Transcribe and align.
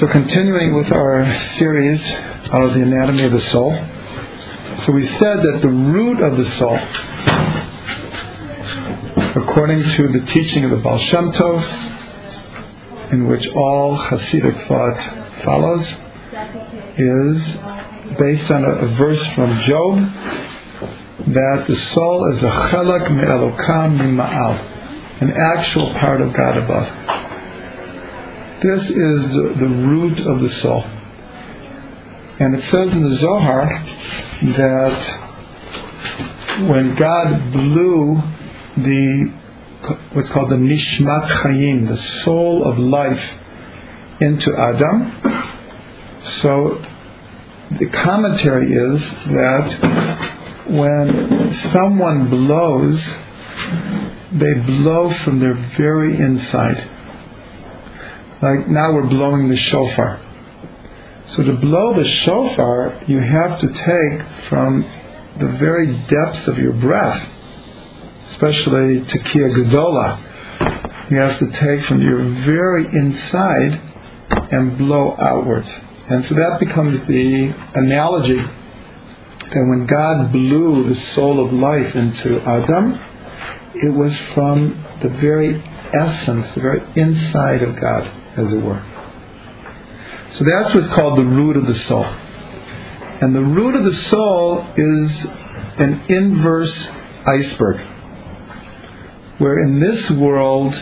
So, 0.00 0.08
continuing 0.08 0.74
with 0.74 0.90
our 0.92 1.38
series 1.56 2.00
of 2.50 2.72
the 2.72 2.80
anatomy 2.80 3.24
of 3.24 3.32
the 3.32 3.50
soul. 3.50 3.70
So, 4.86 4.92
we 4.92 5.06
said 5.06 5.36
that 5.42 5.58
the 5.60 5.68
root 5.68 6.22
of 6.22 6.38
the 6.38 6.46
soul, 6.56 6.78
according 9.42 9.82
to 9.90 10.08
the 10.08 10.24
teaching 10.24 10.64
of 10.64 10.70
the 10.70 10.78
Baal 10.78 10.96
Shem 10.96 11.32
Tov, 11.32 13.12
in 13.12 13.28
which 13.28 13.46
all 13.48 13.98
Hasidic 13.98 14.66
thought 14.66 15.42
follows, 15.44 15.82
is 16.96 18.16
based 18.18 18.50
on 18.50 18.64
a, 18.64 18.86
verse 18.96 19.26
from 19.34 19.60
Job 19.60 19.98
that 21.26 21.64
the 21.68 21.76
soul 21.92 22.32
is 22.32 22.42
a 22.42 22.48
chelak 22.48 23.14
me'elokam 23.14 23.98
mima'al, 23.98 25.20
an 25.20 25.30
actual 25.30 25.92
part 25.92 26.22
of 26.22 26.32
God 26.32 26.56
above. 26.56 26.99
This 28.62 28.82
is 28.90 29.24
the, 29.32 29.54
the 29.58 29.68
root 29.68 30.20
of 30.20 30.40
the 30.40 30.50
soul. 30.60 30.82
And 32.38 32.54
it 32.54 32.62
says 32.70 32.92
in 32.92 33.08
the 33.08 33.16
Zohar 33.16 33.66
that 34.42 35.20
when 36.68 36.94
God 36.94 37.52
blew 37.52 38.16
the 38.76 39.32
what's 40.12 40.28
called 40.28 40.50
the 40.50 40.56
nishmat 40.56 41.28
chayim, 41.28 41.88
the 41.88 41.96
soul 42.22 42.64
of 42.64 42.78
life, 42.78 43.34
into 44.20 44.54
Adam, 44.54 45.10
so 46.42 46.84
the 47.78 47.86
commentary 47.86 48.74
is 48.74 49.00
that 49.32 50.66
when 50.68 51.54
someone 51.72 52.28
blows, 52.28 53.02
they 54.32 54.52
blow 54.66 55.10
from 55.24 55.40
their 55.40 55.54
very 55.78 56.18
inside 56.18 56.90
like 58.42 58.68
now 58.68 58.94
we're 58.94 59.08
blowing 59.08 59.50
the 59.50 59.56
shofar. 59.56 60.18
So 61.28 61.44
to 61.44 61.52
blow 61.52 61.94
the 61.94 62.08
shofar, 62.08 63.02
you 63.06 63.20
have 63.20 63.58
to 63.60 63.68
take 63.68 64.48
from 64.48 64.82
the 65.38 65.48
very 65.58 65.94
depths 66.08 66.48
of 66.48 66.58
your 66.58 66.72
breath, 66.72 67.28
especially 68.30 69.00
tekiah 69.02 69.54
gedola. 69.54 71.10
You 71.10 71.18
have 71.18 71.38
to 71.38 71.50
take 71.50 71.86
from 71.86 72.00
your 72.00 72.18
very 72.44 72.86
inside 72.86 73.80
and 74.52 74.78
blow 74.78 75.16
outwards. 75.18 75.70
And 76.08 76.24
so 76.24 76.34
that 76.34 76.60
becomes 76.60 77.06
the 77.06 77.54
analogy 77.74 78.36
that 78.36 79.66
when 79.68 79.86
God 79.86 80.32
blew 80.32 80.88
the 80.88 81.00
soul 81.12 81.44
of 81.44 81.52
life 81.52 81.94
into 81.94 82.40
Adam, 82.40 82.98
it 83.74 83.92
was 83.92 84.16
from 84.34 84.84
the 85.02 85.10
very 85.10 85.62
essence, 85.92 86.54
the 86.54 86.60
very 86.60 86.82
inside 86.96 87.62
of 87.62 87.78
God 87.78 88.19
as 88.40 88.52
it 88.52 88.62
were. 88.62 88.82
So 90.32 90.44
that's 90.44 90.74
what's 90.74 90.88
called 90.88 91.18
the 91.18 91.24
root 91.24 91.56
of 91.56 91.66
the 91.66 91.74
soul. 91.74 92.04
And 92.04 93.34
the 93.34 93.42
root 93.42 93.74
of 93.74 93.84
the 93.84 93.94
soul 93.94 94.66
is 94.76 95.24
an 95.78 96.04
inverse 96.08 96.88
iceberg, 97.26 97.80
where 99.38 99.62
in 99.62 99.80
this 99.80 100.10
world 100.12 100.72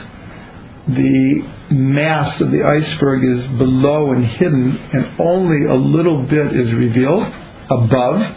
the 0.86 1.44
mass 1.70 2.40
of 2.40 2.50
the 2.50 2.62
iceberg 2.62 3.24
is 3.24 3.46
below 3.58 4.12
and 4.12 4.24
hidden, 4.24 4.76
and 4.76 5.20
only 5.20 5.66
a 5.66 5.74
little 5.74 6.22
bit 6.22 6.54
is 6.54 6.72
revealed 6.72 7.24
above. 7.70 8.36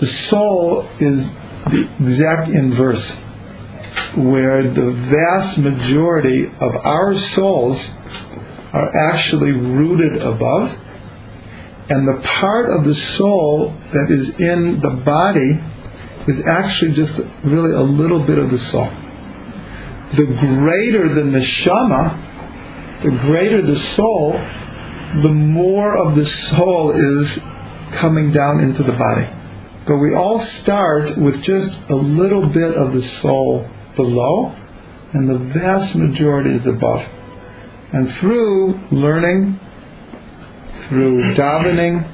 The 0.00 0.12
soul 0.28 0.88
is 1.00 1.26
the 1.70 1.88
exact 2.00 2.50
inverse 2.50 3.12
where 4.16 4.62
the 4.72 4.90
vast 5.10 5.58
majority 5.58 6.46
of 6.46 6.76
our 6.76 7.18
souls 7.34 7.78
are 8.72 8.94
actually 9.10 9.52
rooted 9.52 10.22
above, 10.22 10.70
and 11.88 12.06
the 12.06 12.20
part 12.24 12.68
of 12.70 12.84
the 12.84 12.94
soul 12.94 13.72
that 13.92 14.10
is 14.10 14.28
in 14.30 14.80
the 14.80 15.02
body 15.04 15.60
is 16.28 16.44
actually 16.46 16.92
just 16.92 17.20
really 17.44 17.72
a 17.72 17.82
little 17.82 18.24
bit 18.26 18.38
of 18.38 18.50
the 18.50 18.58
soul. 18.70 18.90
The 20.14 20.26
greater 20.26 21.14
the 21.14 21.22
neshama, 21.22 23.02
the 23.02 23.10
greater 23.10 23.62
the 23.62 23.78
soul, 23.94 24.32
the 25.22 25.32
more 25.32 25.96
of 25.96 26.16
the 26.16 26.26
soul 26.26 26.92
is 26.92 27.38
coming 27.98 28.32
down 28.32 28.60
into 28.60 28.82
the 28.82 28.92
body. 28.92 29.28
But 29.86 29.98
we 29.98 30.14
all 30.14 30.44
start 30.62 31.16
with 31.16 31.42
just 31.42 31.78
a 31.88 31.94
little 31.94 32.46
bit 32.48 32.74
of 32.74 32.92
the 32.92 33.02
soul 33.20 33.70
below, 33.96 34.54
and 35.12 35.28
the 35.28 35.38
vast 35.58 35.94
majority 35.94 36.56
is 36.56 36.66
above. 36.66 37.04
And 37.92 38.12
through 38.14 38.80
learning, 38.90 39.58
through 40.88 41.34
davening, 41.34 42.12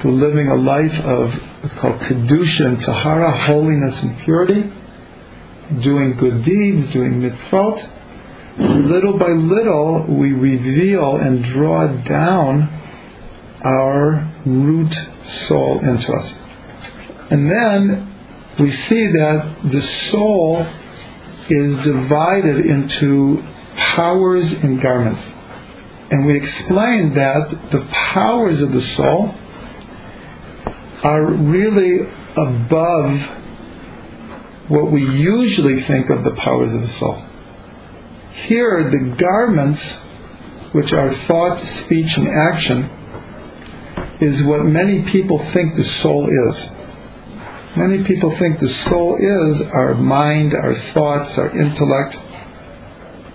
through 0.00 0.12
living 0.12 0.48
a 0.48 0.56
life 0.56 0.98
of 1.00 1.32
what's 1.62 1.74
called 1.76 2.00
kedusha 2.00 2.66
and 2.66 2.80
tahara, 2.80 3.30
holiness 3.30 4.00
and 4.02 4.18
purity, 4.20 4.72
doing 5.80 6.16
good 6.16 6.44
deeds, 6.44 6.92
doing 6.92 7.20
mitzvot, 7.20 7.90
little 8.58 9.18
by 9.18 9.28
little 9.28 10.04
we 10.08 10.32
reveal 10.32 11.16
and 11.16 11.44
draw 11.44 11.86
down 11.86 12.62
our 13.62 14.32
root 14.46 14.94
soul 15.46 15.80
into 15.80 16.12
us. 16.12 16.34
And 17.30 17.50
then 17.50 18.14
we 18.58 18.70
see 18.70 19.06
that 19.12 19.56
the 19.64 19.82
soul 20.10 20.66
is 21.48 21.76
divided 21.84 22.66
into 22.66 23.44
powers 23.76 24.52
and 24.52 24.80
garments. 24.80 25.22
And 26.10 26.26
we 26.26 26.36
explained 26.36 27.14
that 27.14 27.70
the 27.70 27.86
powers 27.90 28.60
of 28.62 28.72
the 28.72 28.80
soul 28.80 29.34
are 31.02 31.24
really 31.24 32.08
above 32.36 33.20
what 34.68 34.90
we 34.90 35.04
usually 35.04 35.82
think 35.82 36.10
of 36.10 36.24
the 36.24 36.34
powers 36.34 36.72
of 36.72 36.82
the 36.82 36.92
soul. 36.98 37.22
Here, 38.32 38.90
the 38.90 39.14
garments, 39.16 39.80
which 40.72 40.92
are 40.92 41.14
thought, 41.26 41.64
speech, 41.84 42.16
and 42.16 42.28
action, 42.28 42.90
is 44.20 44.42
what 44.42 44.64
many 44.64 45.02
people 45.02 45.38
think 45.52 45.76
the 45.76 45.84
soul 45.84 46.28
is. 46.28 46.64
Many 47.76 48.04
people 48.04 48.34
think 48.36 48.58
the 48.58 48.72
soul 48.84 49.18
is 49.20 49.60
our 49.60 49.94
mind, 49.96 50.54
our 50.54 50.74
thoughts, 50.94 51.36
our 51.36 51.50
intellect, 51.50 52.18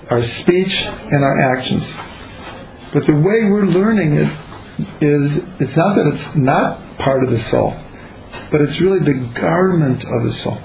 our 0.09 0.23
speech, 0.23 0.75
and 0.81 1.23
our 1.23 1.55
actions. 1.55 1.85
But 2.91 3.05
the 3.05 3.13
way 3.13 3.45
we're 3.45 3.67
learning 3.67 4.13
it 4.13 4.37
is 4.99 5.43
it's 5.59 5.75
not 5.77 5.95
that 5.95 6.07
it's 6.07 6.35
not 6.35 6.97
part 6.97 7.23
of 7.23 7.29
the 7.29 7.49
soul, 7.51 7.79
but 8.51 8.61
it's 8.61 8.81
really 8.81 9.05
the 9.05 9.29
garment 9.39 10.03
of 10.03 10.23
the 10.23 10.33
soul. 10.39 10.59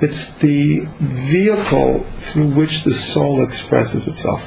It's 0.00 0.26
the 0.40 0.88
vehicle 1.28 2.06
through 2.32 2.54
which 2.54 2.84
the 2.84 2.94
soul 3.12 3.44
expresses 3.44 4.06
itself. 4.06 4.40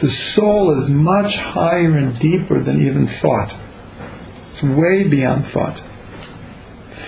The 0.00 0.10
soul 0.34 0.82
is 0.82 0.90
much 0.90 1.36
higher 1.36 1.96
and 1.96 2.18
deeper 2.18 2.60
than 2.64 2.84
even 2.84 3.06
thought. 3.20 3.54
It's 4.52 4.62
way 4.64 5.04
beyond 5.04 5.52
thought 5.52 5.80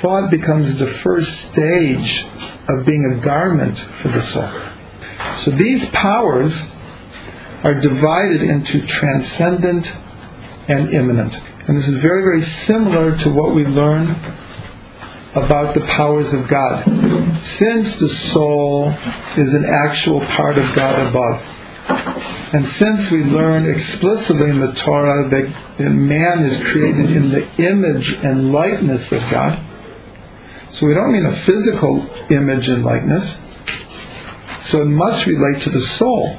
thought 0.00 0.30
becomes 0.30 0.78
the 0.78 0.86
first 0.86 1.30
stage 1.53 2.25
of 2.69 2.86
being 2.86 3.16
a 3.16 3.25
garment 3.25 3.78
for 4.00 4.08
the 4.08 4.22
soul. 4.22 4.72
So 5.44 5.50
these 5.53 5.84
powers 5.91 6.54
are 7.62 7.75
divided 7.75 8.42
into 8.42 8.86
transcendent 8.86 9.92
and 10.69 10.92
immanent. 10.92 11.34
And 11.69 11.76
this 11.76 11.86
is 11.86 11.98
very, 11.98 12.22
very 12.22 12.42
similar 12.66 13.16
to 13.19 13.30
what 13.30 13.54
we 13.54 13.64
learn 13.64 14.10
about 15.34 15.75
the 15.75 15.80
powers 15.82 16.32
of 16.32 16.48
God. 16.48 16.84
Since 17.59 17.97
the 17.97 18.09
soul 18.32 18.91
is 19.36 19.54
an 19.54 19.64
actual 19.64 20.20
part 20.26 20.59
of 20.59 20.74
God 20.74 21.06
above, 21.09 21.41
and 22.54 22.69
since 22.78 23.10
we 23.10 23.24
learn 23.24 23.66
explicitly 23.66 24.50
in 24.50 24.60
the 24.60 24.72
Torah 24.74 25.28
that 25.30 25.84
man 25.84 26.45
is 26.45 26.68
created 26.71 27.10
in 27.10 27.30
the 27.30 27.48
image 27.56 28.12
and 28.12 28.53
likeness 28.53 29.10
of 29.10 29.30
God, 29.30 29.59
so 30.74 30.86
we 30.86 30.95
don't 30.95 31.13
mean 31.13 31.27
a 31.27 31.36
physical 31.45 32.09
image 32.30 32.69
and 32.69 32.84
likeness. 32.84 33.36
So 34.66 34.83
it 34.83 34.86
must 34.86 35.27
relate 35.27 35.63
to 35.63 35.71
the 35.71 35.80
soul. 35.98 36.39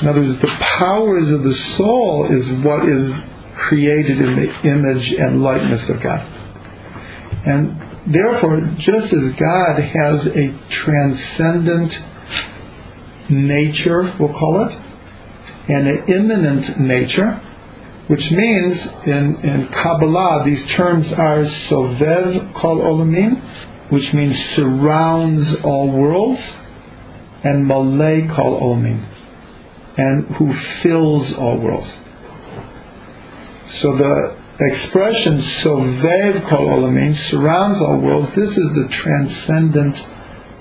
In 0.00 0.08
other 0.08 0.20
words, 0.20 0.40
the 0.40 0.46
powers 0.46 1.30
of 1.30 1.42
the 1.42 1.54
soul 1.76 2.26
is 2.30 2.48
what 2.64 2.88
is 2.88 3.12
created 3.54 4.20
in 4.20 4.36
the 4.36 4.68
image 4.68 5.10
and 5.12 5.42
likeness 5.42 5.88
of 5.88 6.00
God. 6.00 6.20
And 7.46 8.14
therefore, 8.14 8.60
just 8.78 9.12
as 9.12 9.32
God 9.32 9.80
has 9.80 10.26
a 10.26 10.58
transcendent 10.68 11.98
nature, 13.30 14.14
we'll 14.20 14.34
call 14.34 14.68
it, 14.68 14.78
and 15.68 15.88
an 15.88 16.04
immanent 16.08 16.78
nature, 16.78 17.40
which 18.08 18.30
means 18.30 18.86
in, 19.04 19.36
in 19.42 19.68
Kabbalah 19.68 20.44
these 20.44 20.64
terms 20.72 21.12
are 21.12 21.44
Sovev 21.44 22.54
Kol 22.54 22.78
Olamim, 22.78 23.90
which 23.90 24.12
means 24.12 24.36
surrounds 24.54 25.54
all 25.64 25.90
worlds, 25.90 26.40
and 27.42 27.66
Malay 27.66 28.28
Kol 28.28 28.60
Olamim, 28.60 29.04
and 29.96 30.26
who 30.36 30.52
fills 30.82 31.32
all 31.32 31.58
worlds. 31.58 31.92
So 33.80 33.96
the 33.96 34.36
expression 34.60 35.40
Sovev 35.40 36.48
Kol 36.48 36.66
Olamim 36.66 37.16
surrounds 37.28 37.80
all 37.80 37.98
worlds. 37.98 38.34
This 38.36 38.50
is 38.50 38.74
the 38.74 38.88
transcendent 38.90 40.04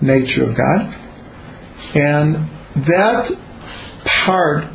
nature 0.02 0.44
of 0.50 0.56
God. 0.56 0.96
And 1.94 2.50
that 2.88 3.32
part, 4.06 4.66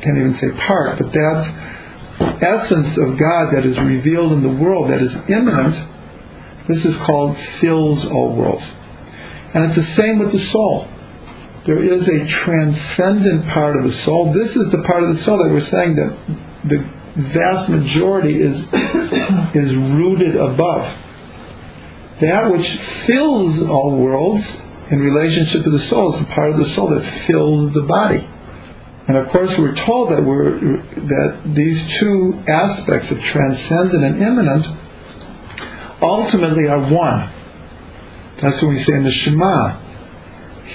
can't 0.00 0.18
even 0.18 0.38
say 0.38 0.50
part, 0.52 0.98
but 0.98 1.12
that 1.12 1.71
essence 2.20 2.96
of 2.96 3.18
God 3.18 3.54
that 3.54 3.64
is 3.64 3.78
revealed 3.78 4.32
in 4.32 4.42
the 4.42 4.62
world, 4.62 4.90
that 4.90 5.02
is 5.02 5.14
immanent, 5.28 5.88
this 6.68 6.84
is 6.84 6.96
called 6.96 7.36
fills 7.60 8.04
all 8.06 8.34
worlds. 8.34 8.64
And 9.54 9.64
it's 9.66 9.76
the 9.76 9.94
same 9.96 10.18
with 10.18 10.32
the 10.32 10.44
soul. 10.46 10.88
There 11.66 11.82
is 11.82 12.08
a 12.08 12.26
transcendent 12.26 13.48
part 13.48 13.76
of 13.76 13.84
the 13.84 13.92
soul. 14.04 14.32
This 14.32 14.56
is 14.56 14.70
the 14.70 14.82
part 14.82 15.04
of 15.04 15.16
the 15.16 15.22
soul 15.22 15.38
that 15.38 15.50
we're 15.50 15.60
saying 15.60 15.96
that 15.96 16.16
the 16.64 16.90
vast 17.16 17.68
majority 17.68 18.40
is 18.40 18.56
is 19.54 19.74
rooted 19.74 20.36
above. 20.36 20.98
That 22.20 22.50
which 22.50 22.68
fills 23.06 23.62
all 23.62 23.96
worlds 23.96 24.46
in 24.90 25.00
relationship 25.00 25.64
to 25.64 25.70
the 25.70 25.80
soul 25.86 26.14
is 26.14 26.20
the 26.20 26.26
part 26.26 26.50
of 26.50 26.58
the 26.58 26.66
soul 26.74 26.90
that 26.90 27.26
fills 27.26 27.72
the 27.74 27.82
body. 27.82 28.28
And 29.08 29.16
of 29.16 29.28
course, 29.30 29.56
we're 29.58 29.74
told 29.74 30.12
that 30.12 30.24
we're 30.24 30.60
that 30.60 31.54
these 31.54 31.98
two 31.98 32.42
aspects 32.46 33.10
of 33.10 33.20
transcendent 33.20 34.04
and 34.04 34.22
immanent 34.22 34.68
ultimately 36.00 36.68
are 36.68 36.88
one. 36.88 37.30
That's 38.40 38.62
what 38.62 38.68
we 38.68 38.82
say 38.82 38.92
in 38.94 39.04
the 39.04 39.10
Shema. 39.10 39.80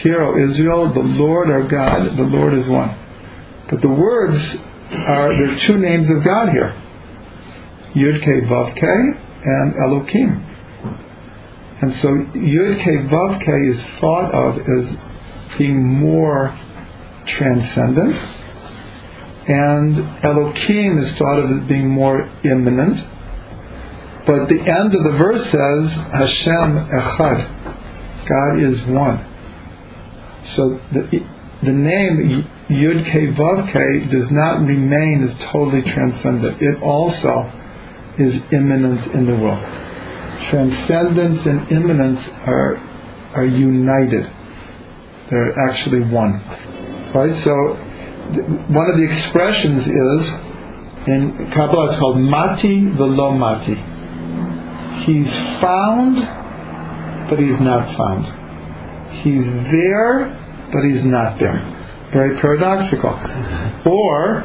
Hear, 0.01 0.21
O 0.24 0.50
Israel, 0.50 0.94
the 0.94 1.00
Lord 1.00 1.50
our 1.50 1.63
God, 1.63 2.18
the 2.18 2.24
Lord 2.24 2.53
is 2.53 2.68
one. 2.68 2.97
But 3.69 3.81
the 3.81 3.89
words 3.89 4.56
are 4.91 5.35
there 5.35 5.51
are 5.51 5.59
two 5.59 5.77
names 5.77 6.09
of 6.09 6.23
God 6.23 6.50
here. 6.50 6.75
Yud 7.95 8.21
Ke 8.21 8.45
Vav 8.47 8.75
Ke 8.75 9.19
and 9.44 9.73
Elokim. 9.75 10.44
And 11.81 11.95
so 11.95 12.09
Yud 12.09 12.80
Ke 12.81 13.09
Vav 13.09 13.41
Ke 13.41 13.73
is 13.73 14.00
thought 14.00 14.33
of 14.33 14.57
as 14.59 15.57
being 15.57 15.83
more 15.83 16.57
transcendent, 17.27 18.15
and 19.47 19.95
Elokim 20.24 21.00
is 21.00 21.12
thought 21.18 21.39
of 21.39 21.51
as 21.51 21.68
being 21.68 21.89
more 21.89 22.29
immanent. 22.44 23.06
But 24.25 24.50
the 24.50 24.59
end 24.59 24.94
of 24.94 25.03
the 25.03 25.13
verse 25.18 25.44
says 25.51 25.91
Hashem 25.91 26.89
Echad. 26.89 28.27
God 28.27 28.59
is 28.59 28.81
one. 28.85 29.25
So 30.56 30.81
the, 30.91 31.25
the 31.63 31.71
name 31.71 32.45
Yud 32.69 33.06
Ke 33.06 33.35
Vav 33.38 33.69
Ke 33.69 34.12
does 34.12 34.30
not 34.30 34.65
remain 34.65 35.23
as 35.23 35.33
totally 35.51 35.81
transcendent. 35.81 36.62
It 36.62 36.81
also 36.81 37.51
is 38.19 38.41
immanent 38.51 39.13
in 39.13 39.25
the 39.25 39.35
world. 39.38 39.63
Transcendence 40.50 41.45
and 41.45 41.71
immanence 41.71 42.27
are 42.45 42.77
are 43.33 43.45
united. 43.45 44.30
They're 45.30 45.57
actually 45.69 46.01
one. 46.01 46.41
Right? 47.13 47.36
So 47.44 47.54
one 48.68 48.89
of 48.89 48.98
the 48.98 49.04
expressions 49.04 49.88
is 49.88 50.30
in 51.07 51.51
Kabbalah 51.54 51.92
it's 51.92 52.00
called 52.00 52.19
Mati 52.19 52.89
velo 52.89 53.31
Mati. 53.31 53.75
He's 55.06 55.31
found, 55.62 56.18
but 57.30 57.39
he's 57.39 57.59
not 57.62 57.95
found. 57.95 58.25
He's 59.21 59.45
there, 59.71 60.69
but 60.74 60.83
he's 60.83 61.04
not 61.04 61.39
there. 61.39 62.09
Very 62.12 62.38
paradoxical. 62.39 63.12
Or 63.86 64.42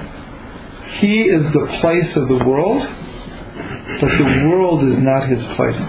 he 1.01 1.23
is 1.23 1.53
the 1.53 1.67
place 1.81 2.17
of 2.17 2.29
the 2.29 2.45
world, 2.45 2.83
but 4.01 4.19
the 4.19 4.47
world 4.49 4.85
is 4.85 4.99
not 4.99 5.29
his 5.29 5.45
place. 5.57 5.81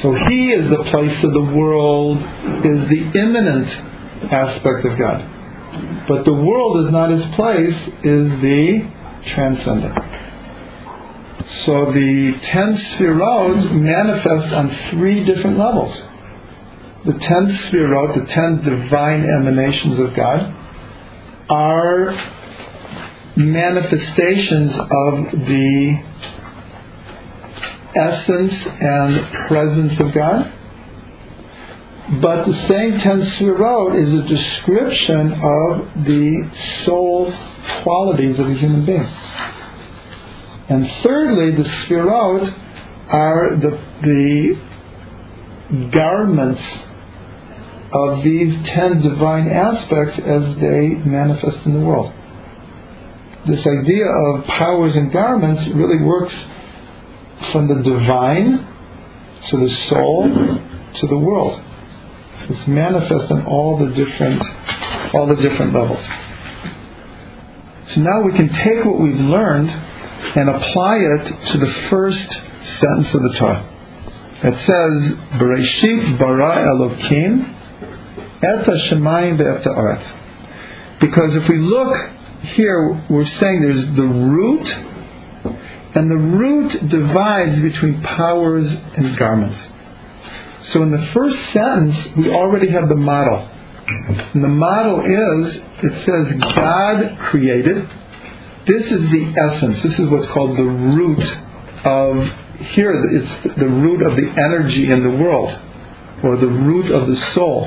So 0.00 0.14
he 0.14 0.52
is 0.52 0.70
the 0.70 0.84
place 0.84 1.22
of 1.22 1.32
the 1.32 1.52
world, 1.54 2.18
is 2.64 2.88
the 2.88 3.12
immanent 3.14 3.91
aspect 4.32 4.84
of 4.84 4.98
God. 4.98 6.06
But 6.08 6.24
the 6.24 6.32
world 6.32 6.84
is 6.86 6.92
not 6.92 7.10
his 7.10 7.24
place, 7.34 7.76
is 8.02 8.28
the 8.40 8.90
transcendent. 9.26 9.98
So 11.64 11.92
the 11.92 12.38
ten 12.42 12.76
sefirot 12.76 13.72
manifest 13.72 14.54
on 14.54 14.70
three 14.90 15.24
different 15.24 15.58
levels 15.58 16.00
the 17.04 17.12
ten 17.14 17.48
sefirot, 17.48 18.14
the 18.14 18.32
ten 18.32 18.62
divine 18.62 19.24
emanations 19.24 19.98
of 19.98 20.14
God, 20.14 20.54
are 21.50 22.12
manifestations 23.34 24.72
of 24.72 25.46
the 25.46 26.02
essence 27.96 28.54
and 28.80 29.32
presence 29.48 29.98
of 29.98 30.14
God. 30.14 30.52
But 32.10 32.46
the 32.46 32.66
same 32.66 32.98
ten 32.98 33.22
sefirot 33.22 33.94
is 33.94 34.12
a 34.12 34.22
description 34.28 35.32
of 35.32 36.04
the 36.04 36.50
soul 36.84 37.32
qualities 37.82 38.38
of 38.38 38.48
a 38.48 38.54
human 38.54 38.84
being. 38.84 39.08
And 40.68 40.90
thirdly, 41.02 41.62
the 41.62 41.68
sefirot 41.68 42.54
are 43.08 43.56
the, 43.56 43.78
the 44.02 44.58
garments 45.90 46.62
of 47.92 48.24
these 48.24 48.66
ten 48.66 49.00
divine 49.00 49.48
aspects 49.48 50.18
as 50.18 50.56
they 50.56 50.88
manifest 51.04 51.66
in 51.66 51.74
the 51.74 51.80
world. 51.80 52.12
This 53.46 53.66
idea 53.66 54.06
of 54.06 54.44
powers 54.46 54.96
and 54.96 55.12
garments 55.12 55.66
really 55.68 56.02
works 56.02 56.34
from 57.52 57.68
the 57.68 57.82
divine 57.82 58.66
to 59.48 59.56
the 59.56 59.70
soul 59.88 60.60
to 60.94 61.06
the 61.06 61.18
world. 61.18 61.60
It's 62.48 62.66
manifest 62.66 63.30
on 63.30 63.46
all 63.46 63.78
the 63.78 63.94
different 63.94 64.42
all 65.14 65.26
the 65.26 65.36
different 65.36 65.72
levels. 65.74 66.04
So 67.88 68.00
now 68.00 68.22
we 68.22 68.32
can 68.32 68.48
take 68.48 68.84
what 68.84 68.98
we've 68.98 69.20
learned 69.20 69.70
and 69.70 70.48
apply 70.48 70.96
it 70.98 71.46
to 71.48 71.58
the 71.58 71.70
first 71.90 72.30
sentence 72.80 73.14
of 73.14 73.22
the 73.22 73.32
Torah. 73.34 73.68
It 74.44 74.56
says, 74.66 75.14
Bereshit 75.40 76.18
bara 76.18 76.66
Elokim 76.66 77.54
Eta 78.42 78.72
Shemayim 78.88 79.36
ve'eta 79.36 79.66
Aretz. 79.66 81.00
Because 81.00 81.36
if 81.36 81.48
we 81.48 81.58
look 81.58 81.94
here, 82.42 83.04
we're 83.08 83.26
saying 83.26 83.60
there's 83.60 83.86
the 83.94 84.02
root, 84.02 84.68
and 85.94 86.10
the 86.10 86.16
root 86.16 86.88
divides 86.88 87.60
between 87.60 88.02
powers 88.02 88.70
and 88.96 89.16
garments. 89.16 89.60
So 90.64 90.82
in 90.82 90.90
the 90.90 91.06
first 91.08 91.36
sentence, 91.52 92.16
we 92.16 92.30
already 92.30 92.70
have 92.70 92.88
the 92.88 92.96
model. 92.96 93.48
And 93.86 94.42
the 94.42 94.48
model 94.48 95.00
is, 95.00 95.56
it 95.82 96.04
says, 96.04 96.32
God 96.54 97.18
created. 97.18 97.88
This 98.66 98.86
is 98.92 99.10
the 99.10 99.34
essence. 99.36 99.82
This 99.82 99.98
is 99.98 100.08
what's 100.08 100.28
called 100.28 100.56
the 100.56 100.64
root 100.64 101.38
of, 101.84 102.32
here, 102.74 102.92
it's 102.94 103.56
the 103.56 103.68
root 103.68 104.02
of 104.02 104.16
the 104.16 104.28
energy 104.40 104.90
in 104.90 105.02
the 105.02 105.10
world, 105.10 105.58
or 106.22 106.36
the 106.36 106.46
root 106.46 106.92
of 106.92 107.08
the 107.08 107.16
soul. 107.32 107.66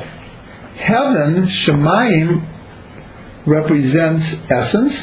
Heaven, 0.78 1.48
Shemayim, 1.48 2.48
represents 3.46 4.26
essence, 4.50 4.96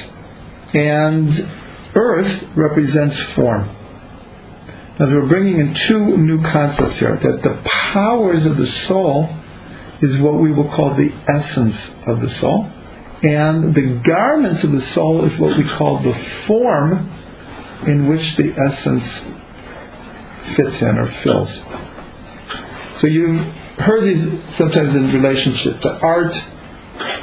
and 0.72 1.50
earth 1.94 2.42
represents 2.56 3.20
form. 3.34 3.76
Now, 4.99 5.06
we're 5.06 5.26
bringing 5.26 5.58
in 5.58 5.75
two 5.75 6.18
new 6.18 6.42
concepts 6.42 6.99
here 6.99 7.16
that 7.16 7.42
the 7.42 7.62
powers 7.64 8.44
of 8.44 8.58
the 8.58 8.66
soul 8.66 9.34
is 10.02 10.18
what 10.18 10.34
we 10.34 10.52
will 10.52 10.68
call 10.68 10.94
the 10.94 11.11
essence 11.26 11.76
of 12.06 12.20
the 12.20 12.28
soul, 12.28 12.68
and 13.22 13.75
the 13.75 14.00
garments 14.04 14.64
of 14.64 14.72
the 14.72 14.82
soul 14.82 15.25
is 15.25 15.38
what 15.38 15.56
we 15.56 15.64
call 15.64 16.00
the 16.00 16.12
form 16.46 17.11
in 17.87 18.08
which 18.08 18.37
the 18.37 18.52
essence 18.52 19.06
fits 20.56 20.82
in 20.82 20.99
or 20.99 21.06
fills. 21.22 21.62
So 22.99 23.06
you've 23.06 23.46
heard 23.78 24.04
these 24.04 24.56
sometimes 24.56 24.94
in 24.94 25.11
relationship 25.11 25.80
to 25.80 26.00
art 26.00 26.34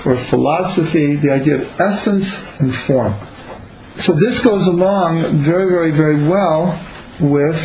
or 0.05 0.17
philosophy, 0.25 1.17
the 1.17 1.31
idea 1.31 1.61
of 1.61 1.79
essence 1.79 2.25
and 2.59 2.75
form. 2.88 3.13
So 4.03 4.17
this 4.19 4.39
goes 4.39 4.65
along 4.65 5.43
very, 5.43 5.69
very, 5.69 5.91
very 5.91 6.27
well 6.27 6.88
with 7.19 7.55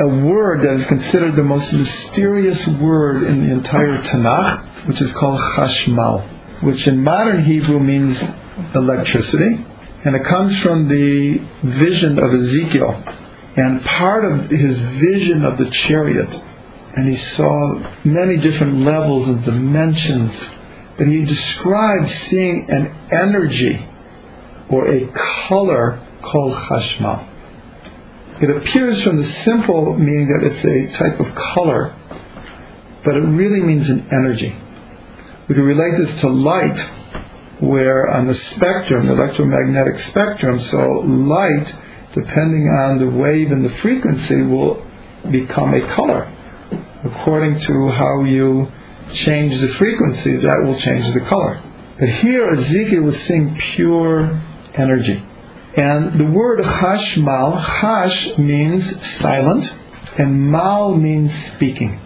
a 0.00 0.08
word 0.08 0.62
that 0.62 0.80
is 0.80 0.86
considered 0.86 1.36
the 1.36 1.42
most 1.42 1.72
mysterious 1.72 2.66
word 2.66 3.24
in 3.24 3.46
the 3.46 3.52
entire 3.52 4.02
Tanakh, 4.02 4.86
which 4.88 5.00
is 5.00 5.12
called 5.12 5.40
chashmal, 5.40 6.62
which 6.62 6.86
in 6.86 7.02
modern 7.02 7.44
Hebrew 7.44 7.78
means 7.78 8.18
electricity, 8.74 9.64
and 10.04 10.16
it 10.16 10.24
comes 10.24 10.58
from 10.60 10.88
the 10.88 11.38
vision 11.62 12.18
of 12.18 12.34
Ezekiel. 12.34 13.04
And 13.54 13.84
part 13.84 14.24
of 14.24 14.50
his 14.50 14.78
vision 14.78 15.44
of 15.44 15.58
the 15.58 15.68
chariot 15.70 16.42
and 16.94 17.08
he 17.08 17.16
saw 17.34 17.74
many 18.04 18.36
different 18.36 18.78
levels 18.78 19.28
and 19.28 19.44
dimensions. 19.44 20.32
But 20.98 21.06
he 21.06 21.24
described 21.24 22.10
seeing 22.28 22.70
an 22.70 22.94
energy 23.10 23.86
or 24.68 24.88
a 24.88 25.06
color 25.48 26.06
called 26.20 26.54
chashmal. 26.54 27.28
It 28.40 28.50
appears 28.50 29.02
from 29.02 29.22
the 29.22 29.30
simple 29.44 29.96
meaning 29.96 30.28
that 30.28 30.42
it's 30.42 30.64
a 30.64 30.98
type 30.98 31.20
of 31.20 31.34
color, 31.34 31.94
but 33.04 33.14
it 33.14 33.20
really 33.20 33.60
means 33.60 33.88
an 33.88 34.08
energy. 34.10 34.56
We 35.48 35.54
can 35.54 35.64
relate 35.64 35.98
this 35.98 36.20
to 36.22 36.28
light, 36.28 36.78
where 37.60 38.08
on 38.08 38.26
the 38.26 38.34
spectrum, 38.34 39.06
the 39.06 39.12
electromagnetic 39.12 40.00
spectrum, 40.06 40.60
so 40.60 40.78
light, 40.78 41.74
depending 42.14 42.68
on 42.68 42.98
the 42.98 43.10
wave 43.10 43.52
and 43.52 43.64
the 43.64 43.74
frequency, 43.76 44.42
will 44.42 44.84
become 45.30 45.74
a 45.74 45.86
color. 45.94 46.32
According 47.04 47.60
to 47.60 47.88
how 47.88 48.24
you 48.24 48.70
change 49.12 49.60
the 49.60 49.68
frequency, 49.74 50.36
that 50.38 50.62
will 50.64 50.78
change 50.80 51.12
the 51.12 51.20
color. 51.20 51.62
But 51.98 52.08
here 52.08 52.48
Ezekiel 52.48 53.02
was 53.02 53.20
seeing 53.22 53.56
pure 53.56 54.40
energy. 54.74 55.24
And 55.76 56.20
the 56.20 56.26
word 56.26 56.60
hashmal, 56.60 57.58
hash 57.58 58.36
means 58.36 58.84
silent, 59.20 59.72
and 60.18 60.50
mal 60.50 60.94
means 60.94 61.32
speaking. 61.54 61.98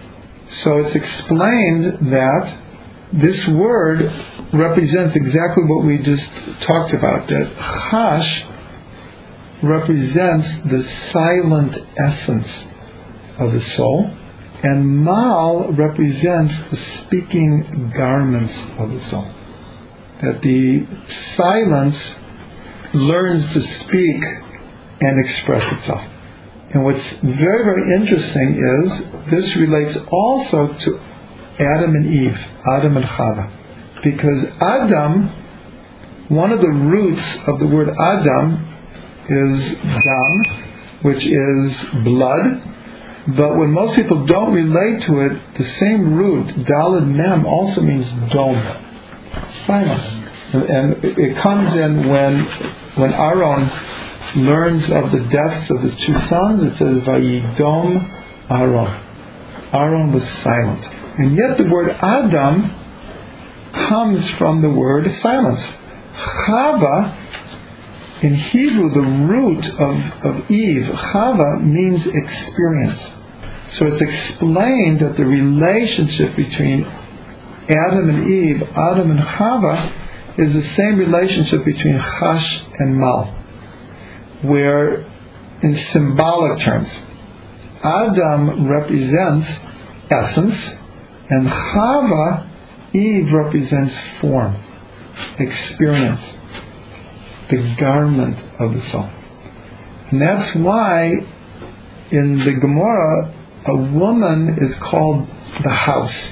So 0.63 0.79
it's 0.79 0.95
explained 0.95 2.13
that 2.13 2.59
this 3.13 3.47
word 3.49 4.13
represents 4.53 5.17
exactly 5.17 5.65
what 5.65 5.85
we 5.85 5.99
just 5.99 6.31
talked 6.61 6.93
about, 6.93 7.29
that 7.29 7.53
hash 7.57 8.45
represents 9.63 10.49
the 10.67 10.89
silent 11.13 11.79
essence 11.97 12.65
of 13.39 13.53
the 13.53 13.61
soul, 13.61 14.11
and 14.63 15.05
mal 15.05 15.73
represents 15.73 16.55
the 16.71 16.77
speaking 16.77 17.93
garments 17.97 18.57
of 18.79 18.93
the 18.93 19.01
soul. 19.09 19.31
That 20.23 20.41
the 20.41 20.87
silence 21.37 22.01
learns 22.97 23.53
to 23.53 23.63
speak 23.81 24.23
and 25.01 25.19
express 25.21 25.79
itself. 25.79 26.05
And 26.71 26.85
what's 26.85 27.09
very, 27.23 27.65
very 27.65 27.95
interesting 27.95 28.57
is 28.59 29.31
this 29.31 29.57
relates 29.57 29.97
also 30.11 30.73
to 30.73 31.01
Adam 31.59 31.95
and 31.95 32.07
Eve, 32.07 32.39
Adam 32.67 32.97
and 32.97 33.07
Chava. 33.07 33.51
Because 34.03 34.45
Adam, 34.61 35.29
one 36.29 36.53
of 36.53 36.61
the 36.61 36.69
roots 36.69 37.23
of 37.47 37.59
the 37.61 37.67
word 37.67 37.89
Adam 37.89 38.67
is 39.29 39.75
dam, 40.05 40.45
which 41.03 41.25
is 41.25 41.75
blood. 42.05 42.63
But 43.37 43.57
when 43.57 43.73
most 43.73 43.97
people 43.97 44.25
don't 44.27 44.53
relate 44.53 45.03
to 45.03 45.21
it, 45.21 45.59
the 45.59 45.65
same 45.79 46.15
root, 46.15 46.47
dalid 46.67 47.09
mem, 47.09 47.45
also 47.47 47.81
means 47.81 48.07
dome, 48.33 48.63
silence. 49.67 50.26
And 50.53 51.05
it 51.05 51.43
comes 51.43 51.75
in 51.75 52.09
when 52.09 52.45
when 52.97 53.13
Aaron 53.13 53.71
learns 54.47 54.85
of 54.91 55.13
the 55.13 55.21
deaths 55.29 55.71
of 55.71 55.81
his 55.83 55.95
two 55.97 56.15
sons. 56.29 56.73
It 56.73 56.79
says 56.79 57.03
vayidom 57.03 58.51
Aaron. 58.51 59.03
Aaron 59.73 60.13
was 60.13 60.25
silent, 60.43 60.87
and 61.19 61.37
yet 61.37 61.59
the 61.59 61.65
word 61.65 61.91
Adam 61.91 62.71
comes 63.73 64.29
from 64.31 64.63
the 64.63 64.71
word 64.71 65.13
silence. 65.21 65.63
Chava 66.15 67.27
in 68.23 68.35
Hebrew, 68.35 68.91
the 68.91 69.01
root 69.03 69.69
of, 69.69 70.25
of 70.25 70.51
Eve, 70.51 70.85
Chava, 70.85 71.63
means 71.63 72.07
experience. 72.07 73.01
So 73.73 73.87
it's 73.87 74.01
explained 74.01 75.01
that 75.01 75.17
the 75.17 75.27
relationship 75.27 76.35
between 76.35 76.85
Adam 77.69 78.09
and 78.09 78.33
Eve, 78.33 78.63
Adam 78.63 79.11
and 79.11 79.21
Chava, 79.21 79.93
is 80.39 80.53
the 80.53 80.75
same 80.75 80.99
relationship 80.99 81.65
between 81.65 81.99
Chash 81.99 82.81
and 82.81 82.97
Mal, 82.97 83.25
where 84.43 85.07
in 85.63 85.77
symbolic 85.93 86.61
terms, 86.61 86.91
Adam 87.83 88.69
represents 88.69 89.49
essence, 90.11 90.57
and 91.29 91.49
Chava, 91.49 92.47
Eve, 92.93 93.33
represents 93.33 93.95
form, 94.21 94.57
experience, 95.39 96.21
the 97.51 97.75
garment 97.79 98.43
of 98.61 98.75
the 98.75 98.81
soul. 98.91 99.09
And 100.11 100.21
that's 100.21 100.55
why 100.57 101.13
in 102.11 102.39
the 102.39 102.53
Gemara, 102.53 103.35
a 103.67 103.77
woman 103.77 104.59
is 104.61 104.75
called 104.77 105.27
the 105.63 105.71
house, 105.71 106.31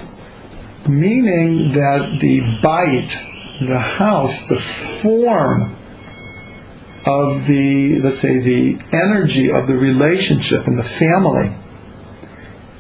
meaning 0.89 1.73
that 1.73 2.19
the 2.21 2.41
bite, 2.63 3.34
the 3.61 3.79
house, 3.79 4.35
the 4.49 4.61
form 5.03 5.77
of 7.07 7.47
the, 7.47 8.01
let's 8.03 8.21
say, 8.21 8.39
the 8.39 8.79
energy 8.93 9.51
of 9.51 9.67
the 9.67 9.75
relationship 9.75 10.67
and 10.67 10.79
the 10.79 10.89
family 10.99 11.57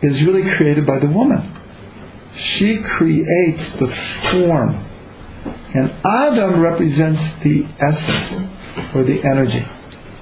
is 0.03 0.23
really 0.23 0.51
created 0.57 0.87
by 0.87 0.99
the 0.99 1.07
woman. 1.07 1.55
She 2.37 2.79
creates 2.79 3.63
the 3.79 3.89
form. 4.31 4.91
And 5.75 5.91
Adam 6.05 6.61
represents 6.61 7.23
the 7.43 7.67
essence 7.79 8.51
or 8.95 9.05
the 9.05 9.23
energy. 9.25 9.65